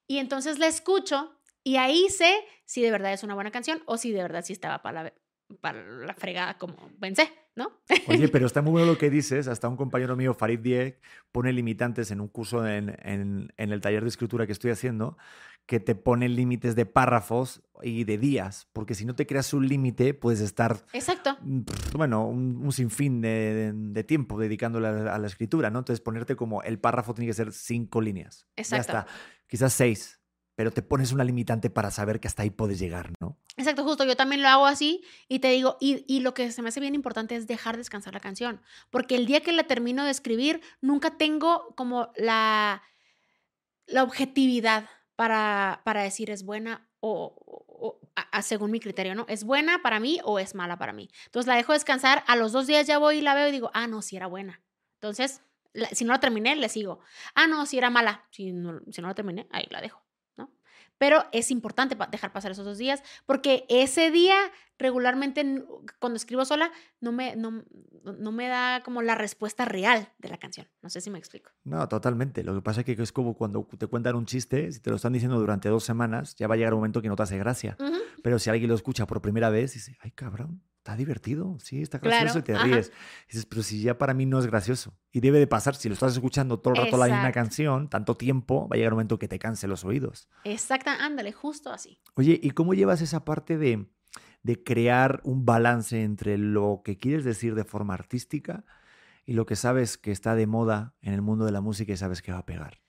[0.08, 2.34] Y entonces la escucho y ahí sé
[2.66, 5.14] si de verdad es una buena canción o si de verdad sí estaba para la,
[5.62, 7.32] para la fregada como pensé.
[7.56, 7.72] ¿No?
[8.08, 9.48] Oye, pero está muy bueno lo que dices.
[9.48, 11.02] Hasta un compañero mío, Farid Diek,
[11.32, 15.18] pone limitantes en un curso en, en, el taller de escritura que estoy haciendo,
[15.66, 19.68] que te pone límites de párrafos y de días, porque si no te creas un
[19.68, 20.86] límite, puedes estar.
[20.94, 21.38] Exacto.
[21.42, 21.62] Mm,
[21.96, 25.80] bueno, un, sinfín de, de, tiempo dedicándole a, la escritura, ¿no?
[25.80, 28.48] Entonces, ponerte como el párrafo tiene que ser cinco líneas.
[28.56, 28.94] Exacto.
[28.94, 29.14] Ya está.
[29.48, 30.20] Quizás seis
[30.56, 33.38] pero te pones una limitante para saber que hasta ahí puedes llegar, ¿no?
[33.58, 36.70] Exacto, justo, yo también lo hago así y te digo, y, lo que se me
[36.70, 40.12] hace bien importante es dejar descansar la canción, porque el día que la termino de
[40.12, 42.82] escribir, nunca tengo como la,
[43.86, 48.00] la objetividad para, para decir es buena o,
[48.42, 49.26] según mi criterio, ¿no?
[49.28, 51.10] ¿Es buena para mí o es mala para mí?
[51.26, 53.70] Entonces la dejo descansar, a los dos días ya voy y la veo y digo,
[53.74, 54.62] ah, no, sí era buena.
[54.96, 55.42] Entonces,
[55.92, 57.00] si no la terminé, le sigo.
[57.36, 58.26] Ah, no, si era mala.
[58.32, 60.05] Si no, si no la terminé, ahí la dejo.
[60.98, 64.36] Pero es importante dejar pasar esos dos días porque ese día
[64.78, 65.64] regularmente
[66.00, 67.64] cuando escribo sola no me, no,
[68.04, 70.68] no, me da como la respuesta real de la canción.
[70.82, 71.52] No sé si me explico.
[71.64, 72.44] No, totalmente.
[72.44, 74.98] Lo que pasa es que es como cuando te cuentan un chiste, si te lo
[74.98, 77.38] están diciendo durante dos semanas, ya va a llegar un momento que no te hace
[77.38, 77.78] gracia.
[78.22, 81.98] Pero si alguien lo escucha por primera vez, dice, ay cabrón, está divertido, sí, está
[81.98, 82.92] gracioso y te ríes.
[83.28, 84.96] dices, pero si ya para mí no es gracioso.
[85.12, 88.14] Y debe de pasar, si lo estás escuchando todo el rato la misma canción, tanto
[88.14, 90.30] tiempo, va a llegar un momento que te canse los oídos.
[90.44, 91.98] Exacta, ándale, justo así.
[92.14, 93.88] Oye, ¿y cómo llevas esa parte de,
[94.44, 98.64] de crear un balance entre lo que quieres decir de forma artística
[99.26, 101.98] y lo que sabes que está de moda en el mundo de la música y
[101.98, 102.80] sabes que va a pegar?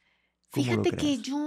[0.53, 1.45] Fíjate que yo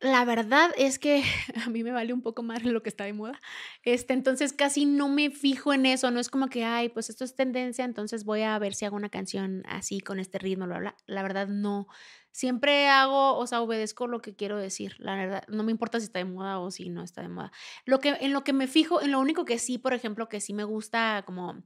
[0.00, 1.22] la verdad es que
[1.66, 3.40] a mí me vale un poco más lo que está de moda.
[3.82, 6.10] Este, entonces casi no me fijo en eso.
[6.10, 8.96] No es como que, ay, pues esto es tendencia, entonces voy a ver si hago
[8.96, 10.66] una canción así con este ritmo.
[10.66, 11.86] La verdad, no.
[12.30, 14.96] Siempre hago, o sea, obedezco lo que quiero decir.
[14.98, 17.52] La verdad, no me importa si está de moda o si no está de moda.
[17.84, 20.40] Lo que, en lo que me fijo, en lo único que sí, por ejemplo, que
[20.40, 21.62] sí me gusta como,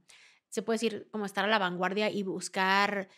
[0.49, 3.09] se puede decir, como estar a la vanguardia y buscar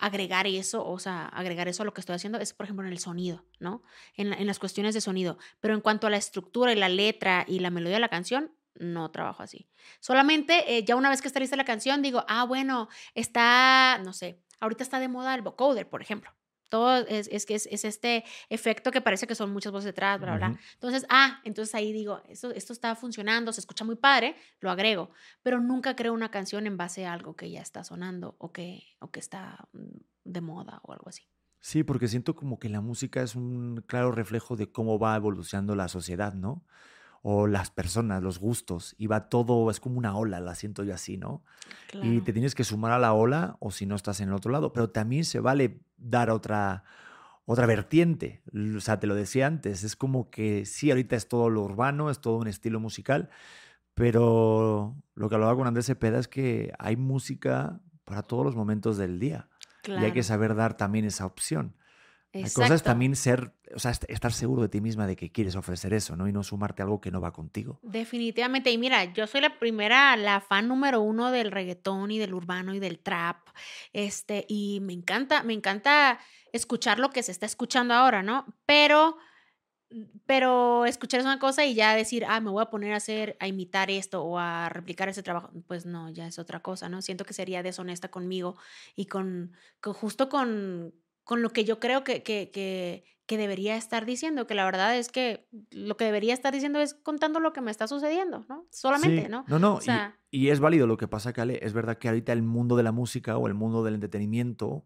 [0.00, 2.92] agregar eso, o sea, agregar eso a lo que estoy haciendo es, por ejemplo, en
[2.92, 3.82] el sonido, ¿no?
[4.14, 5.38] En, en las cuestiones de sonido.
[5.60, 8.52] Pero en cuanto a la estructura y la letra y la melodía de la canción,
[8.74, 9.68] no trabajo así.
[10.00, 14.12] Solamente eh, ya una vez que está lista la canción, digo, ah, bueno, está, no
[14.12, 16.30] sé, ahorita está de moda el vocoder, por ejemplo.
[16.70, 20.18] Todo es, es que es, es, este efecto que parece que son muchas voces detrás,
[20.18, 20.58] bla, bla.
[20.74, 25.10] Entonces, ah, entonces ahí digo, esto, esto está funcionando, se escucha muy padre, lo agrego,
[25.42, 28.84] pero nunca creo una canción en base a algo que ya está sonando o que,
[29.00, 31.28] o que está mm, de moda o algo así.
[31.58, 35.74] Sí, porque siento como que la música es un claro reflejo de cómo va evolucionando
[35.76, 36.64] la sociedad, ¿no?
[37.22, 40.94] O las personas, los gustos, y va todo, es como una ola, la siento yo
[40.94, 41.42] así, ¿no?
[42.02, 44.50] Y te tienes que sumar a la ola o si no estás en el otro
[44.50, 46.84] lado, pero también se vale dar otra,
[47.44, 48.42] otra vertiente,
[48.76, 52.10] o sea, te lo decía antes, es como que sí, ahorita es todo lo urbano,
[52.10, 53.28] es todo un estilo musical,
[53.94, 58.96] pero lo que hablaba con Andrés Cepeda es que hay música para todos los momentos
[58.96, 59.48] del día.
[59.86, 61.74] Y hay que saber dar también esa opción.
[62.32, 65.56] La cosa es también ser, o sea, estar seguro de ti misma de que quieres
[65.56, 66.28] ofrecer eso, ¿no?
[66.28, 67.80] Y no sumarte a algo que no va contigo.
[67.82, 68.70] Definitivamente.
[68.70, 72.72] Y mira, yo soy la primera, la fan número uno del reggaetón y del urbano
[72.72, 73.48] y del trap.
[73.92, 76.20] Este, y me encanta, me encanta
[76.52, 78.46] escuchar lo que se está escuchando ahora, ¿no?
[78.64, 79.16] Pero,
[80.24, 83.36] pero escuchar es una cosa y ya decir, ah, me voy a poner a hacer,
[83.40, 87.02] a imitar esto o a replicar ese trabajo, pues no, ya es otra cosa, ¿no?
[87.02, 88.56] Siento que sería deshonesta conmigo
[88.94, 90.94] y con, con justo con
[91.30, 94.96] con lo que yo creo que, que, que, que, debería estar diciendo, que la verdad
[94.96, 98.66] es que lo que debería estar diciendo es contando lo que me está sucediendo, ¿no?
[98.72, 99.44] Solamente, ¿no?
[99.46, 99.78] No, no,
[100.32, 101.60] y, es válido lo que pasa, Kale.
[101.62, 104.84] Es verdad que ahorita el mundo de la música o el mundo del entretenimiento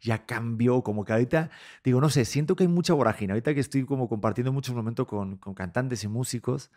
[0.00, 1.50] ya cambió, como que ahorita,
[1.84, 3.32] digo, no sé, siento que hay mucha vorágine.
[3.32, 6.72] Ahorita que estoy como compartiendo muchos momentos con, con cantantes y músicos,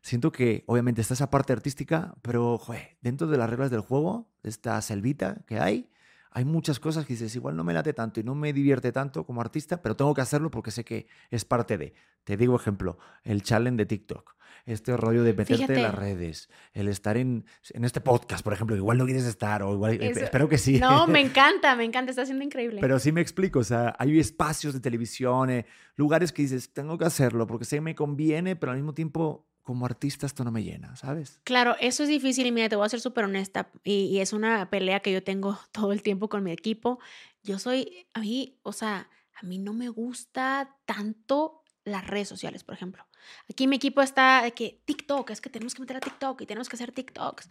[0.00, 4.30] siento que obviamente está esa parte artística, pero, joder, dentro de las reglas del juego,
[4.42, 5.91] esta selvita que hay,
[6.34, 9.24] hay muchas cosas que dices, igual no me late tanto y no me divierte tanto
[9.24, 11.94] como artista, pero tengo que hacerlo porque sé que es parte de.
[12.24, 16.88] Te digo ejemplo, el challenge de TikTok, este rollo de meterte en las redes, el
[16.88, 20.58] estar en, en este podcast, por ejemplo, igual no quieres estar o igual, espero que
[20.58, 20.78] sí.
[20.78, 22.80] No, me encanta, me encanta, está siendo increíble.
[22.80, 25.66] Pero sí me explico, o sea, hay espacios de televisión, eh,
[25.96, 29.51] lugares que dices, tengo que hacerlo porque sé que me conviene, pero al mismo tiempo
[29.62, 31.40] como artista esto no me llena, ¿sabes?
[31.44, 34.32] Claro, eso es difícil y mira, te voy a ser súper honesta y, y, es
[34.32, 36.98] una pelea que yo tengo todo el tiempo con mi equipo.
[37.42, 42.64] Yo soy, a mí, o sea, a mí no me gusta tanto las redes sociales,
[42.64, 43.04] por ejemplo.
[43.50, 46.46] Aquí mi equipo está de que TikTok, es que tenemos que meter a TikTok y
[46.46, 47.48] tenemos que hacer TikToks.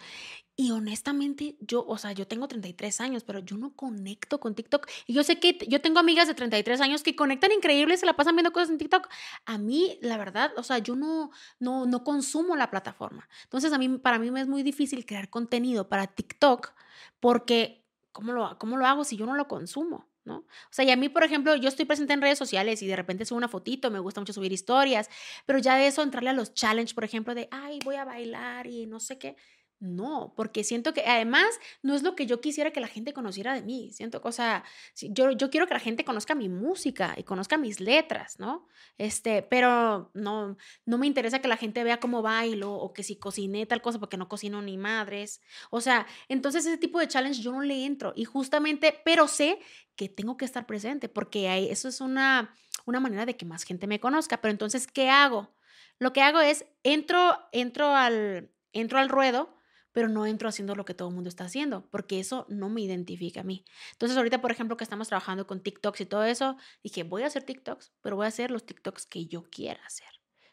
[0.55, 4.87] Y honestamente, yo, o sea, yo tengo 33 años, pero yo no conecto con TikTok.
[5.07, 8.15] Y yo sé que yo tengo amigas de 33 años que conectan increíble, se la
[8.15, 9.07] pasan viendo cosas en TikTok.
[9.45, 13.27] A mí, la verdad, o sea, yo no, no, no consumo la plataforma.
[13.43, 16.73] Entonces, a mí, para mí me es muy difícil crear contenido para TikTok
[17.19, 17.80] porque,
[18.11, 20.07] ¿cómo lo, cómo lo hago si yo no lo consumo?
[20.23, 20.37] ¿no?
[20.37, 22.95] O sea, y a mí, por ejemplo, yo estoy presente en redes sociales y de
[22.95, 25.09] repente subo una fotito, me gusta mucho subir historias,
[25.45, 28.67] pero ya de eso, entrarle a los challenges, por ejemplo, de, ay, voy a bailar
[28.67, 29.35] y no sé qué,
[29.81, 33.55] No, porque siento que además no es lo que yo quisiera que la gente conociera
[33.55, 33.89] de mí.
[33.91, 34.63] Siento cosa,
[34.95, 38.67] yo, yo quiero que la gente conozca mi música y conozca mis letras, ¿no?
[38.99, 40.55] Este, pero no,
[40.85, 43.97] no me interesa que la gente vea cómo bailo o que si cociné tal cosa
[43.97, 45.41] porque no cocino ni madres.
[45.71, 49.57] O sea, entonces ese tipo de challenge yo no le entro y justamente, pero sé
[49.95, 52.53] que tengo que estar presente porque eso es una,
[52.85, 54.41] una manera de que más gente me conozca.
[54.41, 55.55] Pero entonces, ¿qué hago?
[55.97, 59.59] Lo que hago es entro, entro al, entro al ruedo
[59.91, 62.81] pero no entro haciendo lo que todo el mundo está haciendo, porque eso no me
[62.81, 63.65] identifica a mí.
[63.93, 67.27] Entonces, ahorita, por ejemplo, que estamos trabajando con TikToks y todo eso, dije, voy a
[67.27, 70.07] hacer TikToks, pero voy a hacer los TikToks que yo quiera hacer.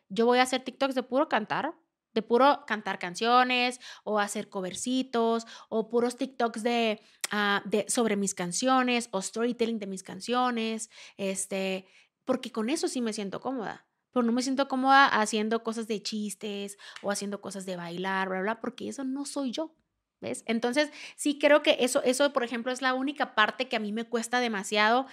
[0.09, 1.74] Yo voy a hacer TikToks de puro cantar,
[2.14, 8.34] de puro cantar canciones o hacer covercitos o puros TikToks de, ah, de sobre mis
[8.34, 11.86] canciones o storytelling de mis canciones, este,
[12.24, 13.88] porque con eso sí me siento cómoda
[14.18, 18.40] pero no me siento cómoda haciendo cosas de chistes o haciendo cosas de bailar, bla,
[18.40, 19.76] bla, porque eso no soy yo.
[20.20, 20.42] ¿Ves?
[20.46, 23.92] Entonces, sí creo que eso, eso, por ejemplo, es la única parte que a mí
[23.92, 25.06] me cuesta demasiado.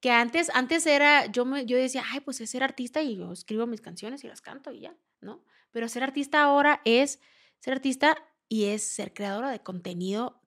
[0.00, 3.30] Que antes, antes era, yo, me, yo decía, ay, pues es ser artista y yo
[3.30, 5.44] escribo mis canciones y las canto y ya, ¿no?
[5.70, 7.20] Pero ser artista ahora es
[7.60, 8.16] ser artista
[8.48, 10.42] y es ser creadora de contenido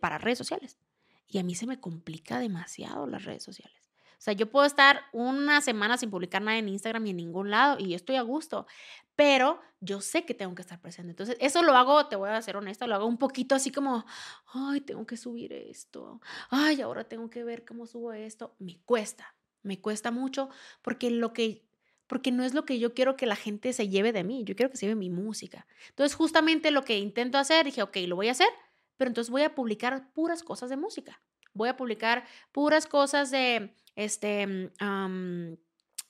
[0.00, 0.78] para redes sociales.
[1.26, 3.87] Y a mí se me complica demasiado las redes sociales.
[4.18, 7.50] O sea, yo puedo estar una semana sin publicar nada en Instagram y en ningún
[7.50, 8.66] lado y estoy a gusto,
[9.14, 11.10] pero yo sé que tengo que estar presente.
[11.10, 14.04] Entonces, eso lo hago, te voy a ser honesta, lo hago un poquito así como,
[14.52, 18.56] ay, tengo que subir esto, ay, ahora tengo que ver cómo subo esto.
[18.58, 20.48] Me cuesta, me cuesta mucho
[20.82, 21.64] porque lo que
[22.08, 24.56] porque no es lo que yo quiero que la gente se lleve de mí, yo
[24.56, 25.66] quiero que se lleve mi música.
[25.90, 28.48] Entonces, justamente lo que intento hacer, dije, ok, lo voy a hacer,
[28.96, 31.20] pero entonces voy a publicar puras cosas de música.
[31.58, 35.54] Voy a publicar puras cosas de, este, mm,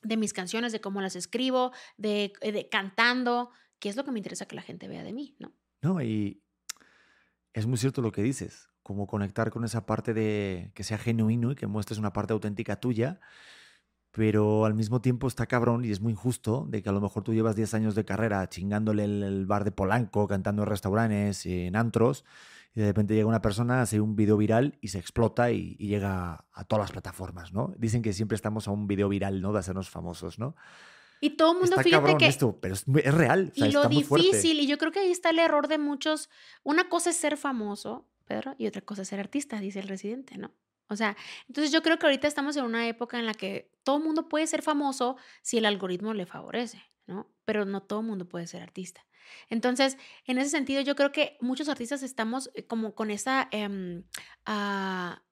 [0.03, 4.13] de mis canciones, de cómo las escribo, de, eh, de cantando, que es lo que
[4.13, 5.53] me interesa que la gente vea de mí, ¿no?
[5.81, 6.43] No, y
[7.55, 11.53] es muy cierto lo que dices, como conectar con esa parte de que sea genuino
[11.53, 13.19] y que muestres una parte auténtica tuya,
[14.11, 17.23] pero al mismo tiempo está cabrón y es muy injusto de que a lo mejor
[17.23, 21.75] tú llevas 10 años de carrera chingándole el, bar de Polanco, cantando en restaurantes, en
[21.75, 22.25] antros,
[22.79, 26.45] y de repente llega una persona, hace un video viral y se explota y, llega
[26.53, 27.75] a todas las plataformas, ¿no?
[27.77, 29.53] Dicen que siempre estamos a un video viral, ¿no?
[29.53, 30.55] De hacernos famosos, ¿no?
[31.21, 32.29] Y todo el mundo, está fíjate cabrón que...
[32.29, 33.51] esto, pero es, real.
[33.57, 36.31] y lo difícil, y yo creo que ahí está el error de muchos.
[36.63, 40.39] Una cosa es ser famoso, Pedro, y otra cosa es ser artista, dice el residente,
[40.39, 40.53] ¿no?
[40.89, 41.17] O sea,
[41.49, 44.29] entonces yo creo que ahorita estamos en una época en la que todo el mundo
[44.29, 47.27] puede ser famoso si el algoritmo le favorece, ¿no?
[47.45, 49.05] Pero no todo el mundo puede ser artista.
[49.49, 49.97] Entonces,
[50.27, 54.05] en ese sentido, yo creo que muchos artistas estamos eh, como con esa, em,
[54.47, 55.23] ah,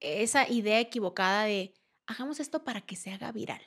[0.00, 1.74] esa idea equivocada de,
[2.06, 3.60] hagamos esto para que se haga viral.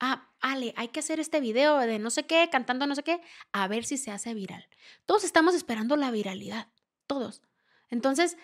[0.00, 3.20] Ah, Ale, hay que hacer este video de no sé qué, cantando no sé qué,
[3.52, 4.68] a ver si se hace viral.
[5.06, 6.68] Todos estamos esperando la viralidad,
[7.06, 7.42] todos.
[7.90, 8.36] Entonces,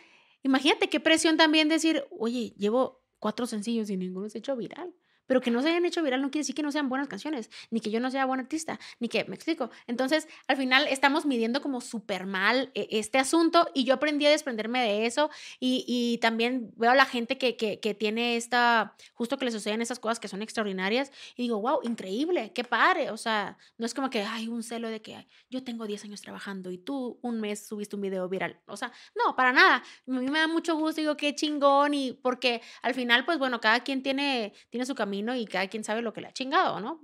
[0.43, 4.95] imagínate qué presión también decir, oye, llevo cuatro sencillos y ninguno se ha hecho viral
[5.31, 7.51] pero que no se hayan hecho viral no quiere decir que no sean buenas canciones,
[7.71, 9.71] ni que yo no sea buen artista, ni que, me explico.
[9.87, 14.31] Entonces, al final estamos midiendo como súper mal eh, este asunto y yo aprendí a
[14.31, 19.45] desprenderme de eso y, también veo a la gente que, que, tiene esta, justo que
[19.45, 23.13] le suceden esas cosas que son extraordinarias y digo, wow, increíble, qué padre.
[23.13, 26.23] O sea, no es como que hay un celo de que yo tengo 10 años
[26.23, 28.59] trabajando y tú un mes subiste un video viral.
[28.67, 29.77] O sea, no, para nada.
[29.77, 33.61] A mí me da mucho gusto, digo, qué chingón y porque al final, pues bueno,
[33.61, 36.81] cada quien tiene, tiene su camino y cada quien sabe lo que le ha chingado,
[36.81, 37.01] ¿no?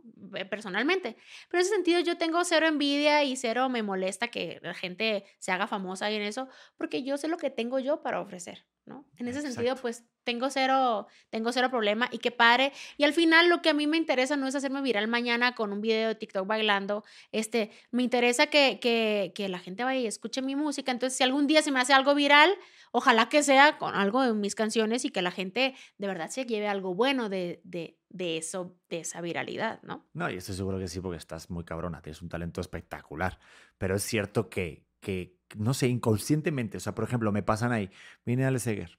[0.50, 1.16] Personalmente.
[1.48, 5.24] Pero en ese sentido yo tengo cero envidia y cero me molesta que la gente
[5.38, 8.66] se haga famosa y en eso, porque yo sé lo que tengo yo para ofrecer,
[8.86, 9.04] ¿no?
[9.16, 12.72] En ese sentido, pues tengo cero, tengo cero problema y que pare.
[12.96, 15.72] Y al final lo que a mí me interesa no es hacerme viral mañana con
[15.72, 20.06] un video de TikTok bailando, este, me interesa que, que, que la gente vaya y
[20.06, 20.92] escuche mi música.
[20.92, 22.50] Entonces, si algún día se me hace algo viral,
[22.92, 26.46] ojalá que sea con algo de mis canciones y que la gente de verdad se
[26.46, 30.06] lleve algo bueno de, de, de eso, de esa viralidad, ¿no?
[30.12, 33.38] No, y estoy seguro que sí, porque estás muy cabrona, tienes un talento espectacular.
[33.78, 37.92] Pero es cierto que, que no sé, inconscientemente, o sea, por ejemplo, me pasan ahí,
[38.24, 38.98] viene Ale Seger,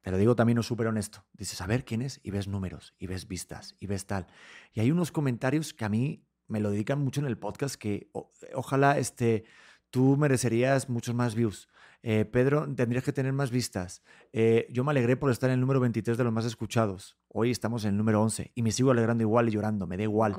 [0.00, 1.24] te lo digo también no súper honesto.
[1.32, 4.28] Dices, a ver quién es, y ves números, y ves vistas, y ves tal.
[4.72, 8.08] Y hay unos comentarios que a mí me lo dedican mucho en el podcast que
[8.54, 9.42] ojalá este,
[9.90, 11.68] tú merecerías muchos más views.
[12.02, 14.02] Eh, Pedro, tendrías que tener más vistas.
[14.32, 17.16] Eh, yo me alegré por estar en el número 23 de los más escuchados.
[17.28, 20.02] Hoy estamos en el número 11 y me sigo alegrando igual y llorando, me da
[20.02, 20.34] igual.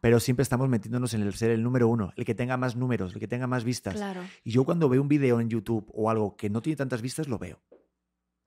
[0.00, 3.12] Pero siempre estamos metiéndonos en el ser el número uno, el que tenga más números,
[3.12, 3.94] el que tenga más vistas.
[3.94, 4.22] Claro.
[4.44, 7.28] Y yo cuando veo un video en YouTube o algo que no tiene tantas vistas,
[7.28, 7.60] lo veo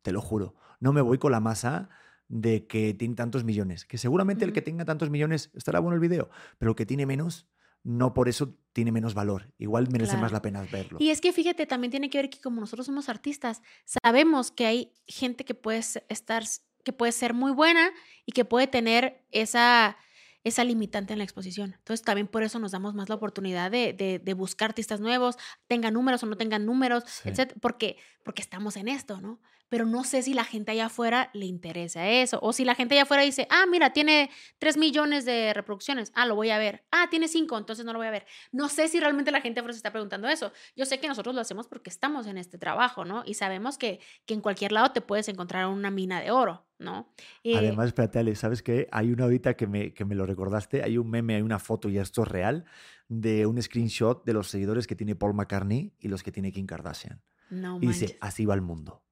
[0.04, 0.54] te lo juro.
[0.80, 1.90] No me voy con la masa
[2.28, 3.86] de que tiene tantos millones.
[3.86, 7.06] Que seguramente el que tenga tantos millones estará bueno el video, pero el que tiene
[7.08, 7.48] menos,
[7.84, 9.52] no por eso tiene menos valor.
[9.58, 10.98] Igual merece más la pena verlo.
[11.00, 14.66] Y es que fíjate, también tiene que ver que como nosotros somos artistas, sabemos que
[14.66, 15.80] hay gente que puede
[16.10, 16.44] estar,
[16.84, 17.92] que puede ser muy buena
[18.26, 19.96] y que puede tener esa,
[20.44, 21.74] esa limitante en la exposición.
[21.78, 25.38] Entonces también por eso nos damos más la oportunidad de, de- de buscar artistas nuevos,
[25.68, 27.30] tengan números o no tengan números, Sí.
[27.30, 29.40] etcétera, porque, porque estamos en esto, ¿no?
[29.74, 32.94] Pero no sé si la gente allá afuera le interesa eso, o si la gente
[32.94, 36.84] allá afuera dice, ah, mira, tiene 3 millones de reproducciones, ah, lo voy a ver,
[36.92, 38.28] ah, tiene 5, entonces no lo voy a ver.
[38.52, 40.52] No sé si realmente la gente afuera se está preguntando eso.
[40.76, 43.24] Yo sé que nosotros lo hacemos porque estamos en este trabajo, ¿no?
[43.26, 47.12] Y sabemos que, que en cualquier lado te puedes encontrar una mina de oro, ¿no?
[47.44, 48.88] Eh, Además, espérate, Ale, ¿sabes qué?
[48.92, 50.84] Hay una ahorita que me, que me lo recordaste.
[50.84, 52.66] Hay un meme, hay una foto, y esto es real,
[53.08, 56.68] de un screenshot de los seguidores que tiene Paul McCartney y los que tiene Kim
[56.68, 57.24] Kardashian.
[57.50, 59.04] no y dice, así va el mundo.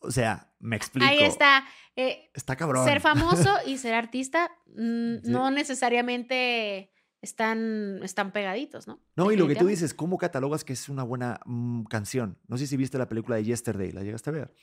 [0.00, 1.06] O sea, me explico.
[1.08, 1.64] Ahí está.
[1.96, 2.84] eh, Está cabrón.
[2.86, 5.30] ser famoso y ser artista mm, Sí.
[5.30, 9.00] no necesariamente están, están pegaditos, ¿no?
[9.16, 12.38] No, y lo que tú dices, ¿cómo catalogas que es una buena mm, canción?
[12.46, 14.54] No sé si viste la película de Yesterday, ¿la llegaste a ver?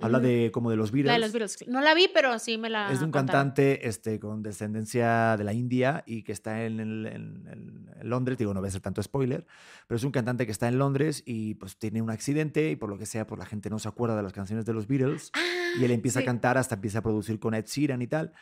[0.00, 1.06] Habla Mm, de como de los Beatles.
[1.08, 1.64] La de los Beatles.
[1.68, 3.26] No la vi, pero sí me la Es de un contaron.
[3.50, 8.08] cantante este, con descendencia de la India y que está en, el- en- en- en
[8.08, 8.38] Londres.
[8.38, 9.46] Digo, no voy a hacer tanto spoiler,
[9.86, 12.88] pero es un cantante que está en Londres y pues tiene un accidente y por
[12.88, 15.30] lo que sea, pues la gente no se acuerda de las canciones de los Beatles
[15.78, 18.32] y él Ah, empieza a cantar hasta empieza a producir con Ed Sheeran y tal.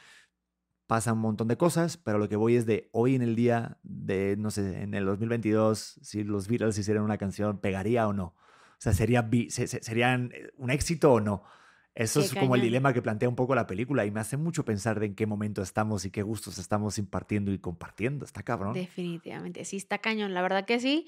[0.87, 3.79] Pasa un montón de cosas, pero lo que voy es de hoy en el día
[3.85, 8.35] de, no sé, en el 2022, si los Beatles hicieran una canción, ¿pegaría o no?
[8.81, 11.45] Sea, ¿sería, vi- se- se- ¿serían eh, un éxito o no?
[11.95, 14.37] Eso Qué es como el dilema que plantea un poco la película y me hace
[14.37, 18.25] mucho pensar de en qué momento estamos y qué gustos estamos impartiendo y compartiendo.
[18.25, 18.75] Está cabrón.
[18.75, 21.07] Definitivamente, sí está cañón, la verdad que sí.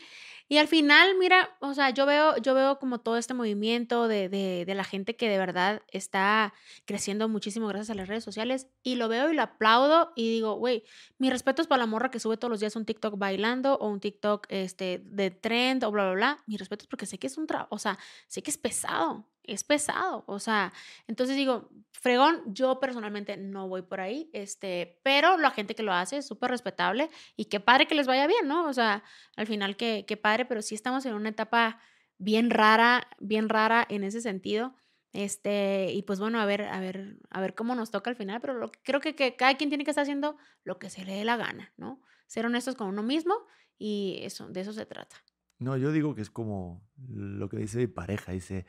[0.48, 4.28] Y al final, mira, o sea, yo veo, yo veo como todo este movimiento de,
[4.28, 6.52] de, de la gente que de verdad está
[6.84, 10.56] creciendo muchísimo gracias a las redes sociales y lo veo y lo aplaudo y digo,
[10.56, 10.82] güey,
[11.18, 13.88] mi respeto es para la morra que sube todos los días un TikTok bailando o
[13.88, 16.44] un TikTok este, de trend o bla, bla, bla.
[16.46, 19.28] Mi respeto es porque sé que es un trabajo, o sea, sé que es pesado,
[19.45, 20.72] es pesado, o sea,
[21.07, 25.93] entonces digo, fregón, yo personalmente no voy por ahí, este, pero la gente que lo
[25.93, 28.66] hace es súper respetable y qué padre que les vaya bien, ¿no?
[28.66, 29.03] O sea,
[29.36, 31.80] al final qué, padre, pero sí estamos en una etapa
[32.18, 34.74] bien rara, bien rara en ese sentido.
[35.12, 38.40] Este, y pues bueno, a ver, a ver, a ver cómo nos toca al final,
[38.40, 41.24] pero creo que, que cada quien tiene que estar haciendo lo que se le dé
[41.24, 42.01] la gana, ¿no?
[42.26, 43.34] Ser honestos con uno mismo
[43.78, 45.16] y eso, de eso se trata.
[45.62, 48.32] No, yo digo que es como lo que dice mi pareja.
[48.32, 48.66] Dice,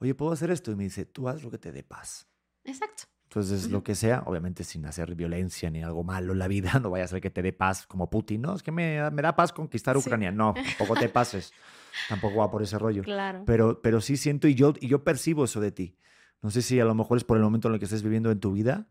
[0.00, 0.70] oye, ¿puedo hacer esto?
[0.70, 2.28] Y me dice, tú haz lo que te dé paz.
[2.64, 3.04] Exacto.
[3.24, 3.72] Entonces, Ujú.
[3.72, 7.04] lo que sea, obviamente sin hacer violencia ni algo malo en la vida, no vaya
[7.04, 8.42] a ser que te dé paz como Putin.
[8.42, 10.02] No, es que me, me da paz conquistar Sí.
[10.02, 10.30] Ucrania.
[10.30, 11.52] No, tampoco te pases.
[12.08, 13.02] tampoco va por ese rollo.
[13.02, 13.42] Claro.
[13.44, 15.98] Pero, pero sí siento y yo, y yo percibo eso de ti.
[16.42, 18.30] No sé si a lo mejor es por el momento en el que estés viviendo
[18.30, 18.88] en tu vida,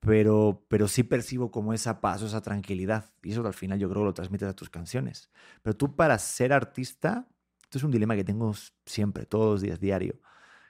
[0.00, 3.12] pero, pero sí percibo como esa paz o esa tranquilidad.
[3.22, 5.30] Y eso al final yo creo que lo transmites a tus canciones.
[5.62, 7.28] Pero tú para ser artista,
[7.62, 8.52] esto es un dilema que tengo
[8.84, 10.20] siempre, todos los días, diario.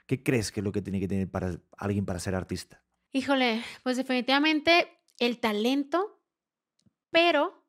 [0.07, 2.83] ¿Qué crees que es lo que tiene que tener para alguien para ser artista?
[3.13, 4.89] Híjole, pues definitivamente
[5.19, 6.21] el talento,
[7.11, 7.65] pero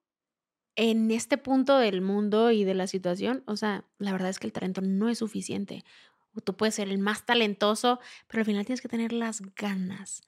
[0.75, 4.47] en este punto del mundo y de la situación, o sea, la verdad es que
[4.47, 5.83] el talento no es suficiente.
[6.43, 10.23] Tú puedes ser el más talentoso, pero al final tienes que tener las ganas.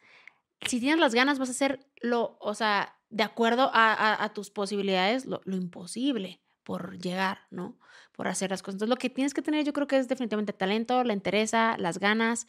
[0.68, 5.26] Si tienes las ganas, vas a hacer lo, o sea, de acuerdo a, tus posibilidades,
[5.26, 7.80] lo imposible por llegar, ¿no?
[8.12, 8.76] Por hacer las cosas.
[8.76, 12.00] Entonces, lo que tienes que tener, yo creo que es definitivamente talento, la interesa, las
[12.00, 12.48] ganas,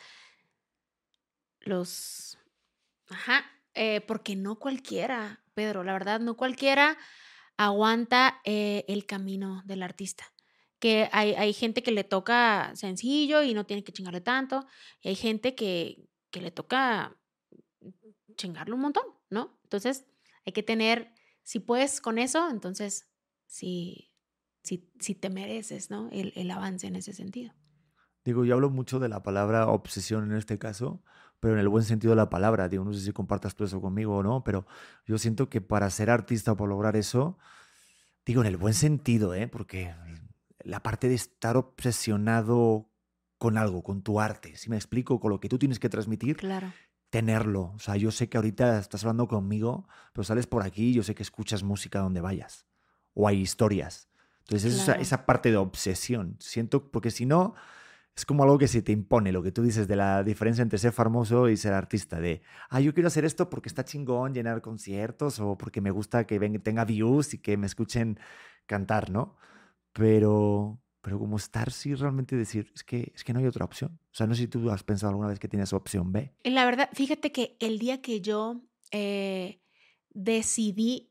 [1.61, 2.39] los...
[3.09, 3.45] Ajá,
[3.75, 6.99] eh, porque no cualquiera, Pedro, la verdad, no cualquiera
[7.57, 10.25] aguanta eh, el camino del artista.
[10.81, 14.67] Que hay, hay gente que le toca sencillo y no tiene que chingarle tanto,
[15.01, 17.17] y hay gente que, que le toca
[18.37, 19.59] chingarle un montón, ¿no?
[19.63, 20.07] Entonces,
[20.45, 21.13] hay que tener,
[21.43, 23.09] si puedes con eso, entonces,
[23.47, 24.13] sí,
[24.63, 26.09] sí, sí te mereces, ¿no?
[26.11, 27.53] El, el avance en ese sentido.
[28.25, 31.03] Digo, yo hablo mucho de la palabra obsesión en este caso,
[31.39, 32.69] pero en el buen sentido de la palabra.
[32.69, 34.67] Digo, no sé si compartas tú eso conmigo o no, pero
[35.07, 37.39] yo siento que para ser artista o para lograr eso,
[38.25, 39.47] digo, en el buen sentido, ¿eh?
[39.47, 39.95] Porque
[40.65, 42.91] la parte de estar obsesionado
[43.39, 46.37] con algo, con tu arte, si me explico, con lo que tú tienes que transmitir,
[46.37, 46.73] Claro.
[47.11, 47.73] tenerlo.
[47.75, 51.15] O sea, yo sé que ahorita estás hablando conmigo, pero sales por aquí yo sé
[51.15, 52.66] que escuchas música donde vayas.
[53.19, 54.09] O hay historias.
[54.41, 55.01] Entonces, esa, Claro.
[55.03, 56.37] esa parte de obsesión.
[56.39, 57.55] Siento, porque si no,
[58.15, 60.79] es como algo que se te impone, lo que tú dices de la diferencia entre
[60.79, 62.21] ser famoso y ser artista.
[62.21, 66.27] De, ah, yo quiero hacer esto porque está chingón llenar conciertos o porque me gusta
[66.27, 68.19] que ven- tenga views y que me escuchen
[68.67, 69.37] cantar, ¿no?
[69.93, 73.99] Pero, pero como estar, sí, realmente decir, es que, es que no hay otra opción.
[74.13, 76.33] O sea, no sé si tú has pensado alguna vez que tienes opción B.
[76.45, 78.61] La verdad, fíjate que el día que yo
[78.93, 79.61] eh,
[80.11, 81.11] decidí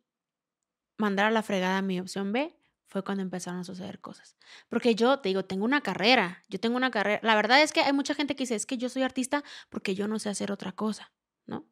[0.97, 2.55] mandar a la fregada mi opción B
[2.87, 4.37] fue cuando empezaron a suceder cosas.
[4.69, 7.19] Porque yo te digo, tengo una carrera, yo tengo una carrera.
[7.23, 9.95] La verdad es que hay mucha gente que dice, es que yo soy artista porque
[9.95, 11.11] yo no sé hacer otra cosa,
[11.45, 11.67] ¿no?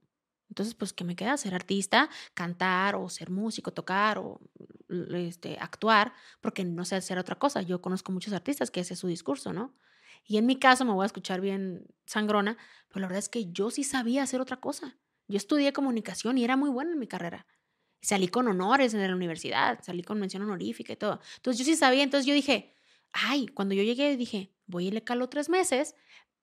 [0.49, 1.38] Entonces, pues, ¿qué me queda?
[1.38, 4.39] Ser artista, cantar o ser músico, tocar o
[5.15, 7.61] este, actuar, porque no sé hacer otra cosa.
[7.61, 9.76] Yo conozco muchos artistas que ese es su discurso, ¿no?
[10.26, 12.57] Y en mi caso, me voy a escuchar bien sangrona,
[12.89, 14.97] pero la verdad es que yo sí sabía hacer otra cosa.
[15.28, 17.47] Yo estudié comunicación y era muy buena en mi carrera.
[18.04, 21.22] Salí con honores en la universidad, salí con mención honorífica y todo.
[21.38, 22.76] Entonces yo sí sabía, entonces yo dije,
[23.14, 25.95] ay, cuando yo llegué dije, voy a irle calo tres meses,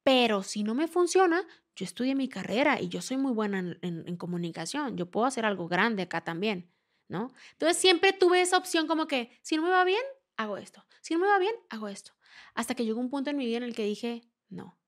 [0.02, 1.46] pero si no me funciona,
[1.76, 5.44] yo estudié mi carrera y yo soy muy buena en, en, comunicación, yo puedo hacer
[5.44, 6.72] algo grande acá también,
[7.08, 7.30] ¿no?
[7.52, 10.02] Entonces siempre tuve esa opción como que, si no me va bien,
[10.38, 12.12] hago esto, si no me va bien, hago esto.
[12.54, 14.78] Hasta que llegó un punto en mi vida en el que dije, no,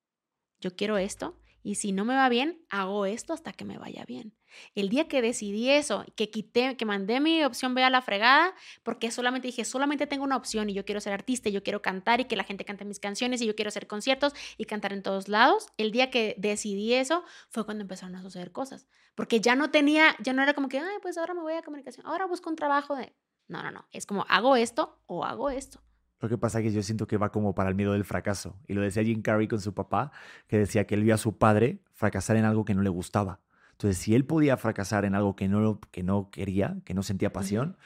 [0.58, 4.04] yo quiero esto y si no me va bien, hago esto hasta que me vaya
[4.04, 4.34] bien.
[4.74, 8.54] El día que decidí eso, que quité, que mandé mi opción B a la fregada,
[8.82, 11.82] porque solamente dije, solamente tengo una opción y yo quiero ser artista, y yo quiero
[11.82, 14.92] cantar y que la gente cante mis canciones y yo quiero hacer conciertos y cantar
[14.92, 15.68] en todos lados.
[15.76, 20.16] El día que decidí eso fue cuando empezaron a suceder cosas, porque ya no tenía,
[20.20, 22.56] ya no era como que, ay, pues ahora me voy a comunicación, ahora busco un
[22.56, 23.14] trabajo de...
[23.48, 25.82] No, no, no, es como hago esto o hago esto.
[26.22, 28.56] Lo que pasa es que yo siento que va como para el miedo del fracaso.
[28.68, 30.12] Y lo decía Jim Carrey con su papá,
[30.46, 33.40] que decía que él vio a su padre fracasar en algo que no le gustaba.
[33.72, 37.32] Entonces, si él podía fracasar en algo que no, que no quería, que no sentía
[37.32, 37.76] pasión,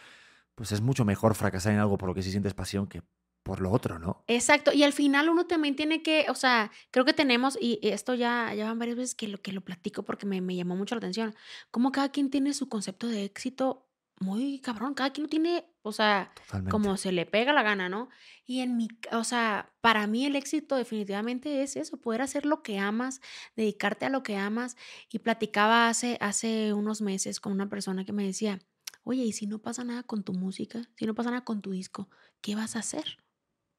[0.55, 3.03] pues es mucho mejor fracasar en algo por lo que sí sientes pasión que
[3.43, 4.23] por lo otro, ¿no?
[4.27, 4.73] Exacto.
[4.75, 8.53] Y al final uno también tiene que, o sea, creo que tenemos, y esto ya,
[8.55, 10.99] ya van varias veces que lo, que lo platico porque me, me llamó mucho la
[10.99, 11.35] atención,
[11.71, 13.87] como cada quien tiene su concepto de éxito
[14.19, 16.33] muy cabrón, cada quien lo tiene, o sea,
[16.69, 18.09] como se le pega la gana, ¿no?
[18.45, 22.63] Y en mi, o sea, para mí el éxito definitivamente es eso, poder hacer lo
[22.63, 23.21] que amas,
[23.55, 24.77] dedicarte a lo que amas.
[25.11, 28.59] Y platicaba hace, hace unos meses con una persona que me decía,
[29.05, 30.83] oye, ¿y si no pasa nada con tu música?
[30.97, 32.11] Si no pasa nada con tu disco,
[32.41, 33.19] ¿qué vas a hacer?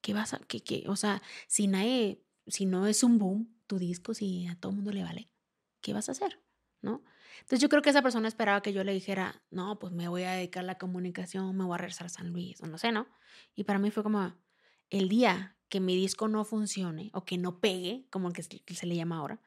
[0.01, 0.86] ¿Qué vas a, qué, qué?
[0.88, 4.78] O sea, si nadie, si no es un boom tu disco, si a todo el
[4.78, 5.30] mundo le vale,
[5.82, 6.41] ¿qué vas a hacer?
[6.82, 7.03] ¿No?
[7.40, 10.24] Entonces yo creo que esa persona esperaba que yo le dijera, no, pues me voy
[10.24, 12.92] a dedicar a la comunicación, me voy a regresar a San Luis, o no sé,
[12.92, 13.08] ¿no?
[13.56, 14.34] Y para mí fue como,
[14.90, 18.86] el día que mi disco no funcione o que no pegue, como el que se
[18.86, 19.42] le llama ahora,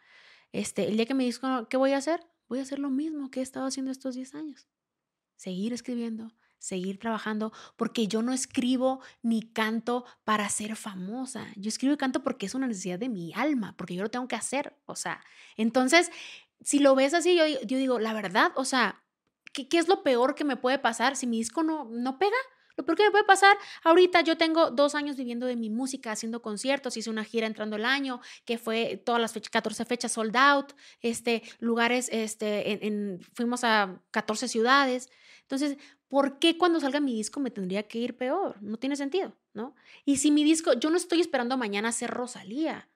[0.53, 2.27] este, el día que mi disco, ¿qué voy a hacer?
[2.49, 4.69] Voy a hacer lo mismo que he estado haciendo estos 10 años.
[5.37, 11.47] Seguir escribiendo, seguir trabajando, porque yo no escribo ni canto para ser famosa.
[11.57, 14.27] Yo escribo y canto porque es una necesidad de mi alma, porque yo lo tengo
[14.27, 14.77] que hacer.
[14.87, 15.25] O sea,
[15.57, 16.11] entonces
[16.63, 19.05] si lo ves así, yo, yo digo, la verdad, o sea,
[19.53, 22.37] ¿qué, ¿qué, es lo peor que me puede pasar si mi disco no, no pega?
[22.81, 26.13] Lo peor que me puede pasar, ahorita yo tengo dos años viviendo de mi música,
[26.13, 30.13] haciendo conciertos, hice una gira entrando el año, que fue todas las fechas, 14 fechas
[30.13, 35.11] sold out, este, lugares, este, en, fuimos a 14 ciudades.
[35.43, 35.77] Entonces,
[36.09, 38.57] ¿por qué cuando salga mi disco me tendría que ir peor?
[38.63, 39.75] No tiene sentido, ¿no?
[40.07, 42.89] Y si mi disco, yo no estoy esperando mañana ser Rosalía.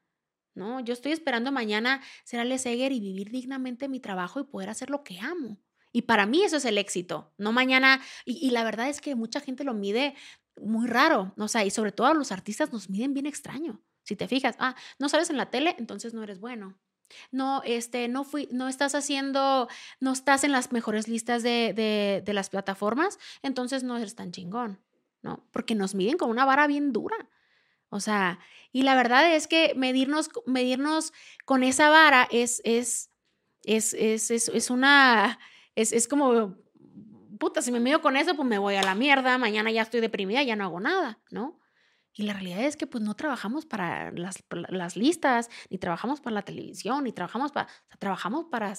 [0.55, 0.81] ¿No?
[0.81, 4.91] Yo estoy esperando mañana ser Ale Seger y vivir dignamente mi trabajo y poder hacer
[4.91, 5.59] lo que amo.
[5.95, 8.01] Y para mí eso es el éxito, no mañana.
[8.25, 10.17] Y, la verdad es que mucha gente lo mide
[10.61, 13.81] muy raro, o sea, y sobre todo los artistas nos miden bien extraño.
[14.03, 16.77] Si te fijas, ah, no sales en la tele, entonces no eres bueno.
[17.31, 19.69] No, este, no fui, no estás haciendo,
[20.01, 24.33] no estás en las mejores listas de, de, de las plataformas, entonces no eres tan
[24.33, 24.81] chingón,
[25.23, 25.47] ¿no?
[25.53, 27.17] Porque nos miden con una vara bien dura.
[27.95, 28.41] O sea,
[28.73, 31.13] y la verdad es que medirnos, medirnos
[31.45, 33.13] con esa vara es, es,
[33.63, 35.39] es, es, es, una,
[35.77, 36.57] es, es como,
[37.39, 40.01] puta, si me mido con eso, pues me voy a la mierda, mañana ya estoy
[40.01, 41.61] deprimida, ya no hago nada, ¿no?
[42.13, 46.43] Y la realidad es que pues no trabajamos para las, listas, ni trabajamos para la
[46.43, 47.69] televisión, ni trabajamos para,
[48.01, 48.75] trabajamos para,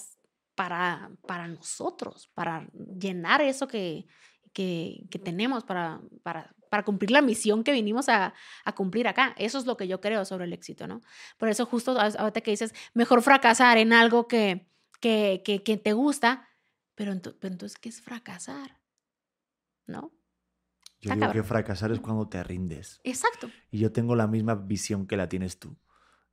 [0.56, 4.08] para, para nosotros, para llenar eso que,
[4.52, 8.34] que, que tenemos, para, para, para cumplir la misión que vinimos a,
[8.76, 9.34] cumplir acá.
[9.38, 11.00] Eso es lo que yo creo sobre el éxito, ¿no?
[11.38, 14.68] Por eso justo ahorita que dices, mejor fracasar en algo que,
[15.00, 16.50] que, que, te gusta,
[16.94, 18.82] pero, entonces, ¿qué es fracasar?
[19.88, 20.12] ¿No?
[21.00, 23.00] Yo digo que fracasar es cuando te rindes.
[23.06, 23.50] Exacto.
[23.72, 25.78] Y yo tengo la misma visión que la tienes tú.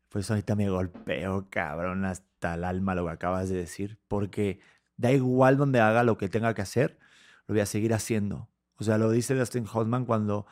[0.08, 4.00] Por eso ahorita me golpeo, cabrón, hasta el alma lo que acabas de decir.
[4.08, 4.58] Porque
[4.96, 6.98] da igual donde haga lo que tenga que hacer,
[7.46, 8.48] lo voy a seguir haciendo.
[8.82, 10.46] O sea, lo dice Dustin Hoffman cuando,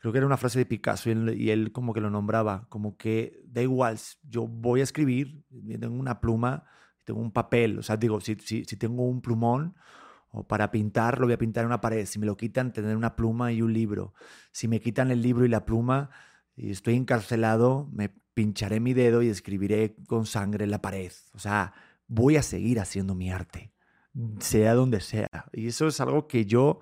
[0.00, 3.42] creo que era una frase de Picasso y él, como que lo nombraba, como que
[3.46, 6.64] da igual, yo voy a escribir, tengo una pluma,
[7.04, 9.74] tengo un papel, o sea, digo, si, si, si tengo un plumón
[10.30, 12.96] o para pintar, lo voy a pintar en una pared, si me lo quitan, tener
[12.96, 14.14] una pluma y un libro,
[14.52, 16.10] si me quitan el libro y la pluma
[16.54, 21.38] y estoy encarcelado, me pincharé mi dedo y escribiré con sangre en la pared, o
[21.38, 21.72] sea,
[22.06, 23.72] voy a seguir haciendo mi arte,
[24.38, 25.46] sea donde sea.
[25.52, 26.80] Y eso es algo que yo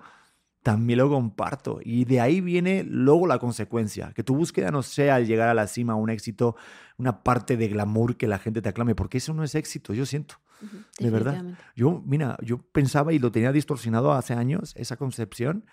[0.63, 1.79] también lo comparto.
[1.83, 5.53] Y de ahí viene luego la consecuencia, que tu búsqueda no sea al llegar a
[5.53, 6.55] la cima, un éxito,
[6.97, 10.05] una parte de glamour que la gente te aclame, porque eso no es éxito, yo
[10.05, 10.35] siento.
[10.97, 11.43] de verdad.
[11.75, 15.65] Yo, mira, yo pensaba y lo tenía distorsionado hace años, esa concepción,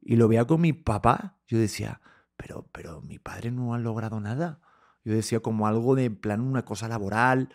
[0.00, 1.36] y lo veía con mi papá.
[1.46, 2.00] Yo decía,
[2.36, 4.60] pero, pero mi padre no ha logrado nada.
[5.04, 7.50] Yo decía como algo de plan, una cosa laboral.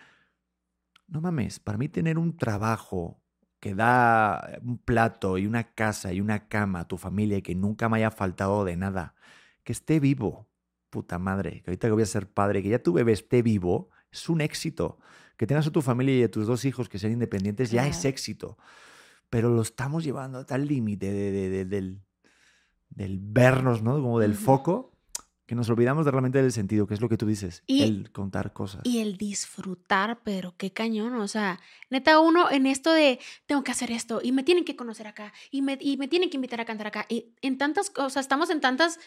[1.07, 3.24] No mames, para mí tener un trabajo
[3.65, 7.55] que da un plato y una casa y una cama a tu familia y que
[7.55, 9.15] nunca me haya faltado de nada,
[9.63, 10.47] que esté vivo,
[10.91, 13.89] puta madre, que ahorita que voy a ser padre, que ya tu bebé esté vivo,
[14.11, 14.99] es un éxito.
[15.35, 18.05] Que tengas a tu familia y a tus dos hijos que sean independientes ya es
[18.05, 18.59] éxito.
[19.31, 22.03] Pero lo estamos llevando a tal límite de, del,
[22.89, 23.93] del vernos, ¿no?
[23.93, 24.94] Como del foco,
[25.45, 28.53] que nos olvidamos de realmente del sentido, que es lo que tú dices, el contar
[28.53, 28.81] cosas.
[28.83, 33.71] Y el disfrutar, pero qué cañón, o sea, neta uno en esto de, tengo que
[33.71, 36.61] hacer esto, y me tienen que conocer acá, y me, y me tienen que invitar
[36.61, 38.99] a cantar acá, y en tantas cosas, estamos en tantas,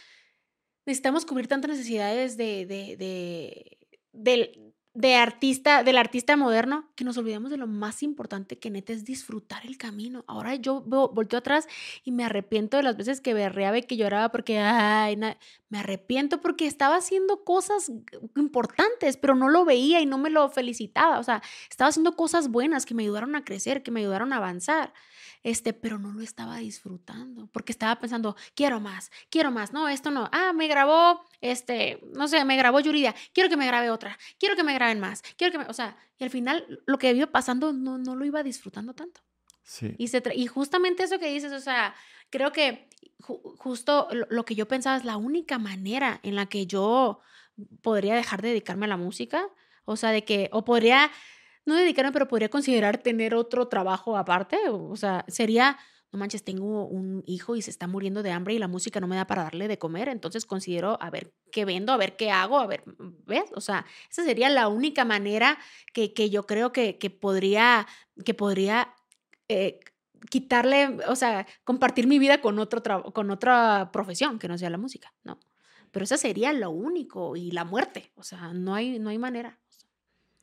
[0.86, 3.78] necesitamos cubrir tantas necesidades de, de, de,
[4.12, 8.92] del, de artista, del artista moderno, que nos olvidamos de lo más importante que neta
[8.92, 10.24] es disfrutar el camino.
[10.26, 11.68] Ahora yo volteo atrás
[12.03, 16.40] y me arrepiento de las veces que berreaba y que lloraba porque, ay, me arrepiento
[16.40, 17.92] porque estaba haciendo cosas
[18.34, 21.20] importantes, pero no lo veía y no me lo felicitaba.
[21.20, 24.38] O sea, estaba haciendo cosas buenas que me ayudaron a crecer, que me ayudaron a
[24.38, 24.92] avanzar
[25.43, 30.11] este, pero no lo estaba disfrutando porque estaba pensando, quiero más, quiero más, no, esto
[30.11, 34.18] no, ah, me grabó, este, no sé, me grabó Yuridia, quiero que me grabe otra,
[34.39, 37.12] quiero que me graben más, quiero que me, o sea, y al final lo que
[37.12, 39.20] iba pasando no, no lo iba disfrutando tanto.
[39.62, 39.95] Sí.
[39.99, 41.95] Y, se y justamente eso que dices, o sea,
[42.30, 42.89] creo que
[43.20, 47.20] justo lo, lo que yo pensaba es la única manera en la que yo
[47.82, 49.49] podría dejar de dedicarme a la música,
[49.84, 51.11] o sea, de que, o podría
[51.69, 54.57] no dedicarme, pero podría considerar tener otro trabajo aparte.
[54.69, 55.79] O sea, sería,
[56.11, 59.07] no manches, tengo un hijo y se está muriendo de hambre y la música no
[59.07, 62.31] me da para darle de comer, entonces considero a ver qué vendo, a ver qué
[62.31, 62.83] hago, a ver,
[63.27, 63.45] ¿ves?
[63.55, 65.59] O sea, esa sería la única manera
[65.93, 67.87] que, que yo creo que, que podría,
[68.25, 68.95] que podría
[69.49, 69.79] eh,
[70.31, 74.79] quitarle, o sea, compartir mi vida con, otro con otra profesión que no sea la
[74.79, 75.39] música, ¿no?
[75.91, 79.59] Pero esa sería lo único y la muerte, o sea, no hay, no hay manera.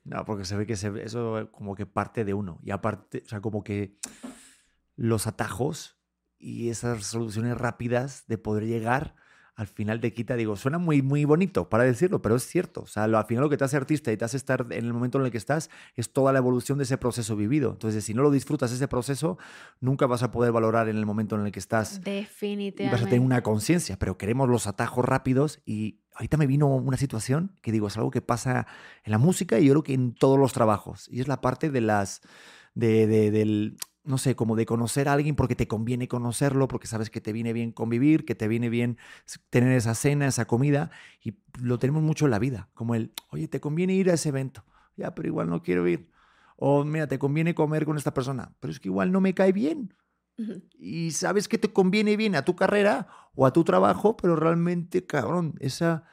[0.06, 2.60] No, porque se ve que eso como que parte de uno.
[2.62, 3.98] Y aparte, o sea, como que
[4.96, 6.00] los atajos
[6.38, 9.16] y esas soluciones rápidas de poder llegar
[9.56, 12.82] al final te quita, digo, suena muy, muy bonito para decirlo, pero es cierto.
[12.82, 14.94] O sea, al final lo que te hace artista y te hace estar en el
[14.94, 17.72] momento en el que estás es toda la evolución de ese proceso vivido.
[17.72, 19.38] Entonces, si no lo disfrutas ese proceso,
[19.80, 22.02] nunca vas a poder valorar en el momento en el que estás.
[22.02, 22.90] Definitivamente.
[22.92, 26.98] vas a tener una conciencia, pero queremos los atajos rápidos y ahorita me vino una
[26.98, 28.68] situación que digo, es algo que pasa
[29.06, 31.08] en la música y yo creo que en todos los trabajos.
[31.10, 32.22] Y es la parte de las,
[32.74, 37.10] de, del, no sé, como de conocer a alguien porque te conviene conocerlo, porque sabes
[37.10, 38.98] que te viene bien convivir, que te viene bien
[39.50, 40.92] tener esa cena, esa comida.
[41.22, 44.30] Y lo tenemos mucho en la vida, como el, oye, te conviene ir a ese
[44.30, 44.64] evento.
[44.96, 46.10] Ya, pero igual no quiero ir.
[46.58, 49.52] O mira, te conviene comer con esta persona, pero es que igual no me cae
[49.52, 49.94] bien.
[50.78, 55.06] Y sabes que te conviene bien a tu carrera o a tu trabajo, pero realmente,
[55.06, 56.04] cabrón, esa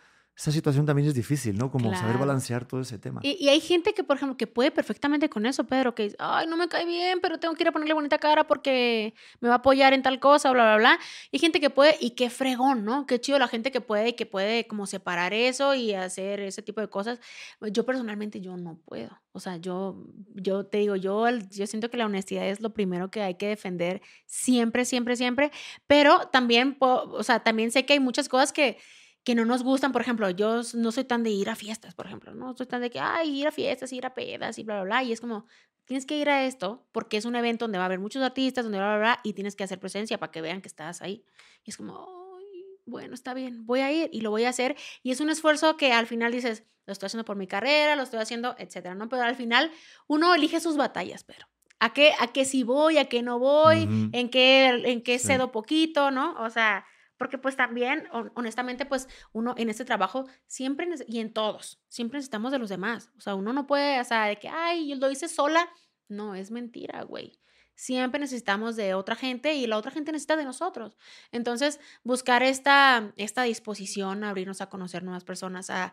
[0.42, 1.70] esa situación también es difícil, ¿no?
[1.70, 3.20] Como saber balancear todo ese tema.
[3.22, 6.48] Y, hay gente que, por ejemplo, que puede perfectamente con eso, Pedro, que dice, ay,
[6.48, 9.54] no me cae bien, pero tengo que ir a ponerle bonita cara porque me va
[9.54, 10.98] a apoyar en tal cosa, bla, bla, bla.
[11.30, 13.06] Y hay gente que puede, y qué fregón, ¿no?
[13.06, 16.60] Qué chido la gente que puede y que puede como separar eso y hacer ese
[16.60, 17.20] tipo de cosas.
[17.60, 19.16] Yo personalmente, yo no puedo.
[19.30, 23.12] O sea, yo, yo te digo, yo, yo siento que la honestidad es lo primero
[23.12, 25.52] que hay que defender siempre, siempre, siempre.
[25.86, 28.76] Pero también, o sea, también sé que hay muchas cosas que
[29.24, 32.06] que no nos gustan, por ejemplo, yo no soy tan de ir a fiestas, por
[32.06, 34.76] ejemplo, no soy tan de que, ay, ir a fiestas, ir a pedas y bla,
[34.76, 35.46] bla, bla, y es como,
[35.84, 38.64] tienes que ir a esto porque es un evento donde va a haber muchos artistas,
[38.64, 41.24] donde bla, bla, bla, y tienes que hacer presencia para que vean que estás ahí.
[41.64, 44.76] Y es como, ay, bueno, está bien, voy a ir y lo voy a hacer,
[45.02, 48.02] y es un esfuerzo que al final dices, lo estoy haciendo por mi carrera, lo
[48.02, 49.08] estoy haciendo, etcétera, ¿no?
[49.08, 49.70] Pero al final
[50.08, 51.46] uno elige sus batallas, pero.
[51.78, 55.50] ¿A qué, a qué sí voy, a qué no voy, en qué, en qué cedo
[55.50, 56.36] poquito, ¿no?
[56.38, 56.86] O sea,
[57.16, 62.52] porque pues también, honestamente, pues uno en este trabajo siempre, y en todos, siempre necesitamos
[62.52, 63.10] de los demás.
[63.16, 65.68] O sea, uno no puede, o sea, de que, ay, yo lo hice sola.
[66.08, 67.38] No, es mentira, güey.
[67.74, 70.96] Siempre necesitamos de otra gente y la otra gente necesita de nosotros.
[71.30, 75.92] Entonces, buscar esta, esta disposición, abrirnos a conocer nuevas personas, a,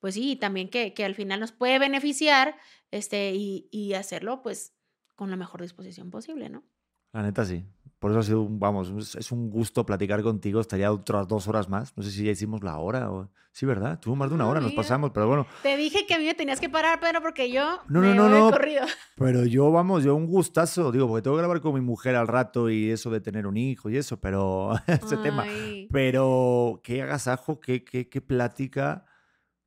[0.00, 2.56] pues sí, también que, que, al final nos puede beneficiar
[2.90, 4.74] este, y, y hacerlo pues
[5.16, 6.64] con la mejor disposición posible, ¿no?
[7.12, 7.64] La neta sí.
[7.98, 10.60] Por eso ha sido, un, vamos, es- un gusto platicar contigo.
[10.60, 11.96] Estaría otras dos horas más.
[11.96, 13.28] No sé si ya hicimos la hora o...
[13.50, 13.98] Sí, ¿verdad?
[13.98, 15.44] Tuvo más de una hora, nos pasamos, pero bueno.
[15.64, 18.28] Te dije que a mí me tenías que parar, Pedro, porque yo No, me no,
[18.28, 18.50] no, voy no.
[18.50, 18.82] corrido.
[19.16, 22.28] Pero yo, vamos, yo un gustazo, digo, porque tengo que grabar con mi mujer al
[22.28, 25.42] rato y eso de tener un hijo y eso, pero ese tema.
[25.42, 25.88] Ay.
[25.90, 29.06] Pero qué agasajo, qué, qué, qué plática,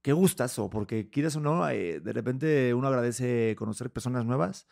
[0.02, 4.68] qué gustazo, porque quieras o no, eh, de repente uno agradece conocer personas nuevas,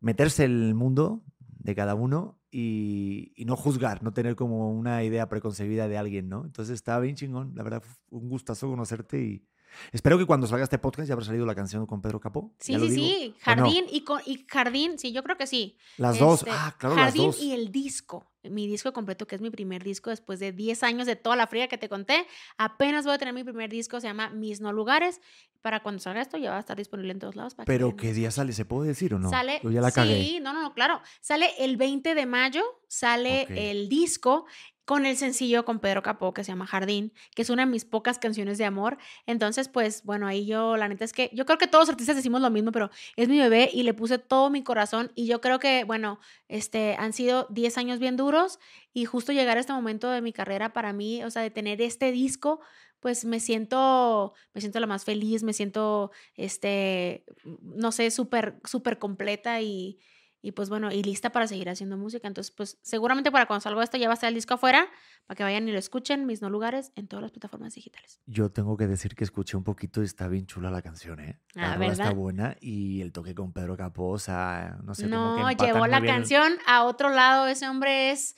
[0.00, 1.22] meterse en el mundo
[1.62, 6.28] de cada uno y, y no juzgar, no tener como una idea preconcebida de alguien,
[6.28, 6.44] ¿no?
[6.44, 9.46] Entonces está bien chingón, la verdad, un gustazo conocerte y
[9.92, 12.52] espero que cuando salga este podcast ya habrá salido la canción con Pedro Capó.
[12.58, 13.06] Sí, ¿ya lo sí, digo?
[13.06, 13.34] sí.
[13.40, 15.76] Jardín y, con, y Jardín, sí, yo creo que sí.
[15.98, 17.42] Las dos, Este, ah, claro, Jardín las dos.
[17.44, 18.31] y el disco.
[18.44, 21.46] Mi disco completo, que es mi primer disco después de 10 años de toda la
[21.46, 22.26] fría que te conté.
[22.58, 25.20] Apenas voy a tener mi primer disco, se llama Mis No Lugares.
[25.60, 27.54] Para cuando salga esto ya va a estar disponible en todos lados.
[27.54, 28.52] para Pero ¿qué día sale?
[28.52, 29.30] ¿Se puede decir o no?
[29.30, 30.20] Sale, Yo ya la cagué.
[30.24, 31.00] sí, no, no, no, claro.
[31.20, 34.46] Sale el 20 de mayo, sale el disco
[34.84, 37.84] con el sencillo con Pedro Capó que se llama Jardín, que es una de mis
[37.84, 38.98] pocas canciones de amor.
[39.26, 42.16] Entonces, pues, bueno, ahí yo, la neta es que yo creo que todos los artistas
[42.16, 45.40] decimos lo mismo, pero es mi bebé y le puse todo mi corazón y yo
[45.40, 46.18] creo que, bueno,
[46.48, 48.58] este, han sido 10 años bien duros
[48.92, 51.80] y justo llegar a este momento de mi carrera para mí, o sea, de tener
[51.80, 52.60] este disco,
[53.00, 57.24] pues me siento, me siento la más feliz, me siento, este,
[57.60, 59.98] no sé, súper, súper completa y,
[60.42, 62.26] y pues bueno, y lista para seguir haciendo música.
[62.28, 64.88] Entonces, pues seguramente para cuando salga esto ya va a estar el disco afuera,
[65.26, 68.20] para que vayan y lo escuchen, mis no lugares, en todas las plataformas digitales.
[68.26, 71.38] Yo tengo que decir que escuché un poquito y está bien chula la canción, ¿eh?
[71.54, 72.16] La Ah, rola está ¿verdad?
[72.18, 75.86] buena y el toque con Pedro Capó, o sea, no sé, como que No, llevó
[75.86, 77.46] la canción a otro lado.
[77.46, 78.34] Ese hombre es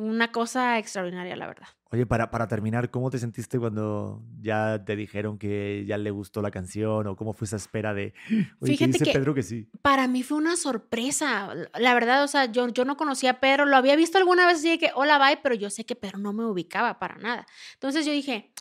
[0.00, 1.68] una cosa extraordinaria, la verdad.
[1.92, 6.40] Oye, para, para terminar, ¿cómo te sentiste cuando ya te dijeron que ya le gustó
[6.40, 8.14] la canción o cómo fue esa espera de,
[8.60, 9.68] oye, ¿qué Fíjate dice que- Pedro que sí?
[9.82, 11.52] Para mí fue una sorpresa.
[11.78, 14.62] La verdad, o sea, yo, yo no conocía a Pedro, lo había visto alguna vez
[14.62, 17.46] de que hola, bye, pero yo sé que Pedro no me ubicaba para nada.
[17.74, 18.52] Entonces yo dije,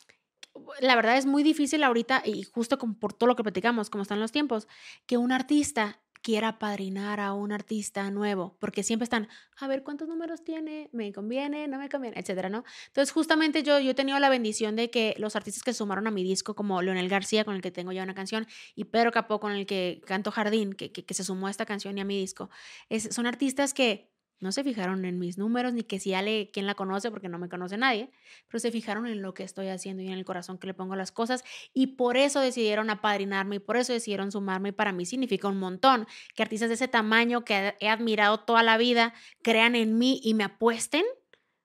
[0.82, 4.02] la verdad es muy difícil ahorita, y justo como por todo lo que platicamos, como
[4.02, 4.68] están los tiempos,
[5.06, 10.08] que un artista quiera padrinar a un artista nuevo, porque siempre están, a ver cuántos
[10.08, 12.64] números tiene, me conviene, no me conviene, etcétera, ¿no?
[12.88, 16.12] Entonces, justamente yo, yo he tenido la bendición de que los artistas que sumaron a
[16.12, 19.40] mi disco, como Leonel García, con el que tengo ya una canción, y Pedro Capó,
[19.40, 22.06] con el que canto Jardín, que, que, que se sumó a esta canción y a
[22.06, 22.50] mi disco,
[22.90, 24.09] es- son artistas que
[24.40, 27.40] no se fijaron en mis números, ni que si Ale, quién la conoce, porque no
[27.40, 28.10] me conoce nadie,
[28.48, 30.94] pero se fijaron en lo que estoy haciendo y en el corazón que le pongo
[30.94, 34.92] a las cosas, y por eso decidieron apadrinarme, y por eso decidieron sumarme, y para
[34.92, 39.14] mí significa un montón que artistas de ese tamaño que he admirado toda la vida
[39.42, 41.04] crean en mí y me apuesten,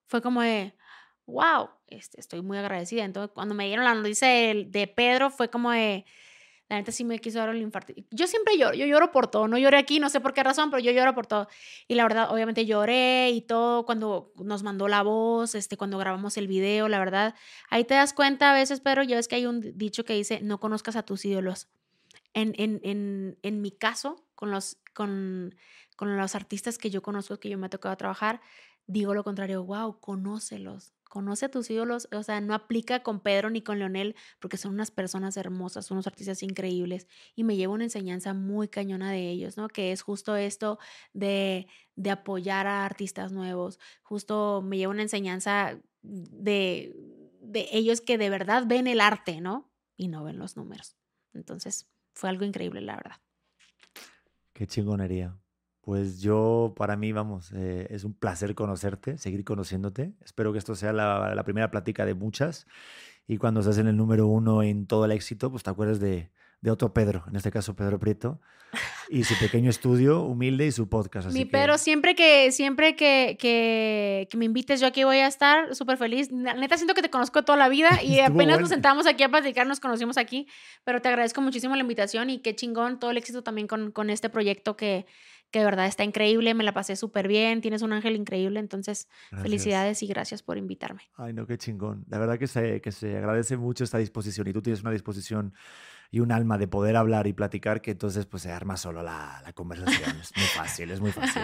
[0.06, 0.74] fue como de,
[1.26, 3.04] wow, este, estoy muy agradecida.
[3.04, 6.04] Entonces, cuando me dieron la noticia de, de Pedro, fue como de,
[6.68, 7.92] la neta sí me quiso dar el infarto.
[8.10, 10.70] Yo siempre lloro, yo lloro por todo, no lloré aquí, no sé por qué razón,
[10.70, 11.48] pero yo lloro por todo.
[11.88, 16.36] Y la verdad, obviamente lloré y todo cuando nos mandó la voz, este, cuando grabamos
[16.36, 17.34] el video, la verdad,
[17.68, 20.40] ahí te das cuenta a veces, pero ya ves que hay un dicho que dice,
[20.42, 21.68] no conozcas a tus ídolos.
[22.32, 25.54] En, en, en, en mi caso, con los, con,
[25.96, 28.40] con los artistas que yo conozco, que yo me ha tocado trabajar,
[28.86, 33.48] digo lo contrario, wow, conócelos, conoce a tus ídolos, o sea, no aplica con Pedro
[33.48, 37.06] ni con Leonel, porque son unas personas hermosas, unos artistas increíbles,
[37.36, 39.68] y me llevo una enseñanza muy cañona de ellos, ¿no?
[39.68, 40.80] Que es justo esto
[41.12, 46.96] de, de apoyar a artistas nuevos, justo me llevo una enseñanza de,
[47.40, 49.70] de ellos que de verdad ven el arte, ¿no?
[49.96, 50.96] Y no ven los números.
[51.32, 53.20] Entonces, fue algo increíble, la verdad.
[54.52, 55.38] Qué chingonería.
[55.84, 60.12] Pues yo, para mí, vamos, eh, es un placer conocerte, seguir conociéndote.
[60.24, 62.66] Espero que esto sea la, la primera plática de muchas.
[63.26, 66.30] Y cuando estés en el número uno en todo el éxito, pues te acuerdes de,
[66.62, 68.40] de otro Pedro, en este caso Pedro Prieto,
[69.10, 71.28] y su pequeño estudio humilde y su podcast.
[71.28, 75.18] Así Mi que- Pedro, siempre que, siempre que, que, que me invites, yo aquí voy
[75.18, 76.32] a estar súper feliz.
[76.32, 78.60] Neta, siento que te conozco toda la vida y apenas bueno.
[78.60, 80.46] nos sentamos aquí a platicar, nos conocimos aquí,
[80.82, 84.08] pero te agradezco muchísimo la invitación y qué chingón todo el éxito también con, con
[84.08, 85.04] este proyecto que,
[85.54, 89.06] que de verdad está increíble, me la pasé súper bien, tienes un ángel increíble, entonces
[89.30, 89.42] Gracias.
[89.42, 91.02] felicidades y gracias por invitarme.
[91.14, 92.04] Ay, no, qué chingón.
[92.08, 95.54] La verdad que se, que se agradece mucho esta disposición y tú tienes una disposición
[96.10, 99.40] y un alma de poder hablar y platicar que entonces pues se arma solo la,
[99.44, 100.16] la conversación.
[100.20, 101.42] es muy fácil, es muy fácil.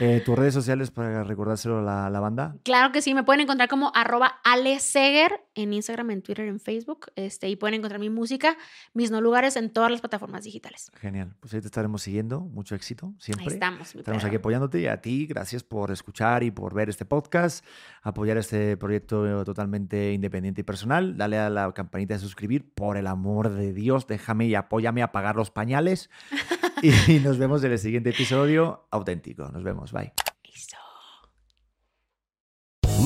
[0.00, 2.56] Eh, ¿Tus redes sociales para recordárselo a la, la banda?
[2.64, 7.06] Claro que sí, me pueden encontrar como arroba aleseger en Instagram, en Twitter, en Facebook,
[7.16, 8.56] este, y pueden encontrar mi música,
[8.94, 10.90] mis no lugares en todas las plataformas digitales.
[11.00, 11.34] Genial.
[11.40, 12.40] Pues ahí te estaremos siguiendo.
[12.40, 13.46] Mucho éxito, siempre.
[13.48, 14.26] Ahí estamos, mi Estamos Pedro.
[14.28, 17.64] aquí apoyándote y a ti, gracias por escuchar y por ver este podcast,
[18.02, 21.16] apoyar este proyecto totalmente independiente y personal.
[21.16, 25.02] Dale a la campanita de suscribir, por el amor de Dios, Dios, déjame y apóyame
[25.02, 26.08] a pagar los pañales.
[26.82, 29.50] y nos vemos en el siguiente episodio auténtico.
[29.50, 30.12] Nos vemos, bye.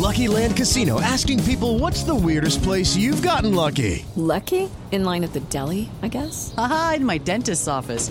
[0.06, 4.04] Lucky Land Casino asking people what's the weirdest place you've gotten lucky.
[4.14, 4.68] Lucky?
[4.92, 6.54] In line at the deli, I guess.
[6.56, 8.10] Aha, in my dentist's office.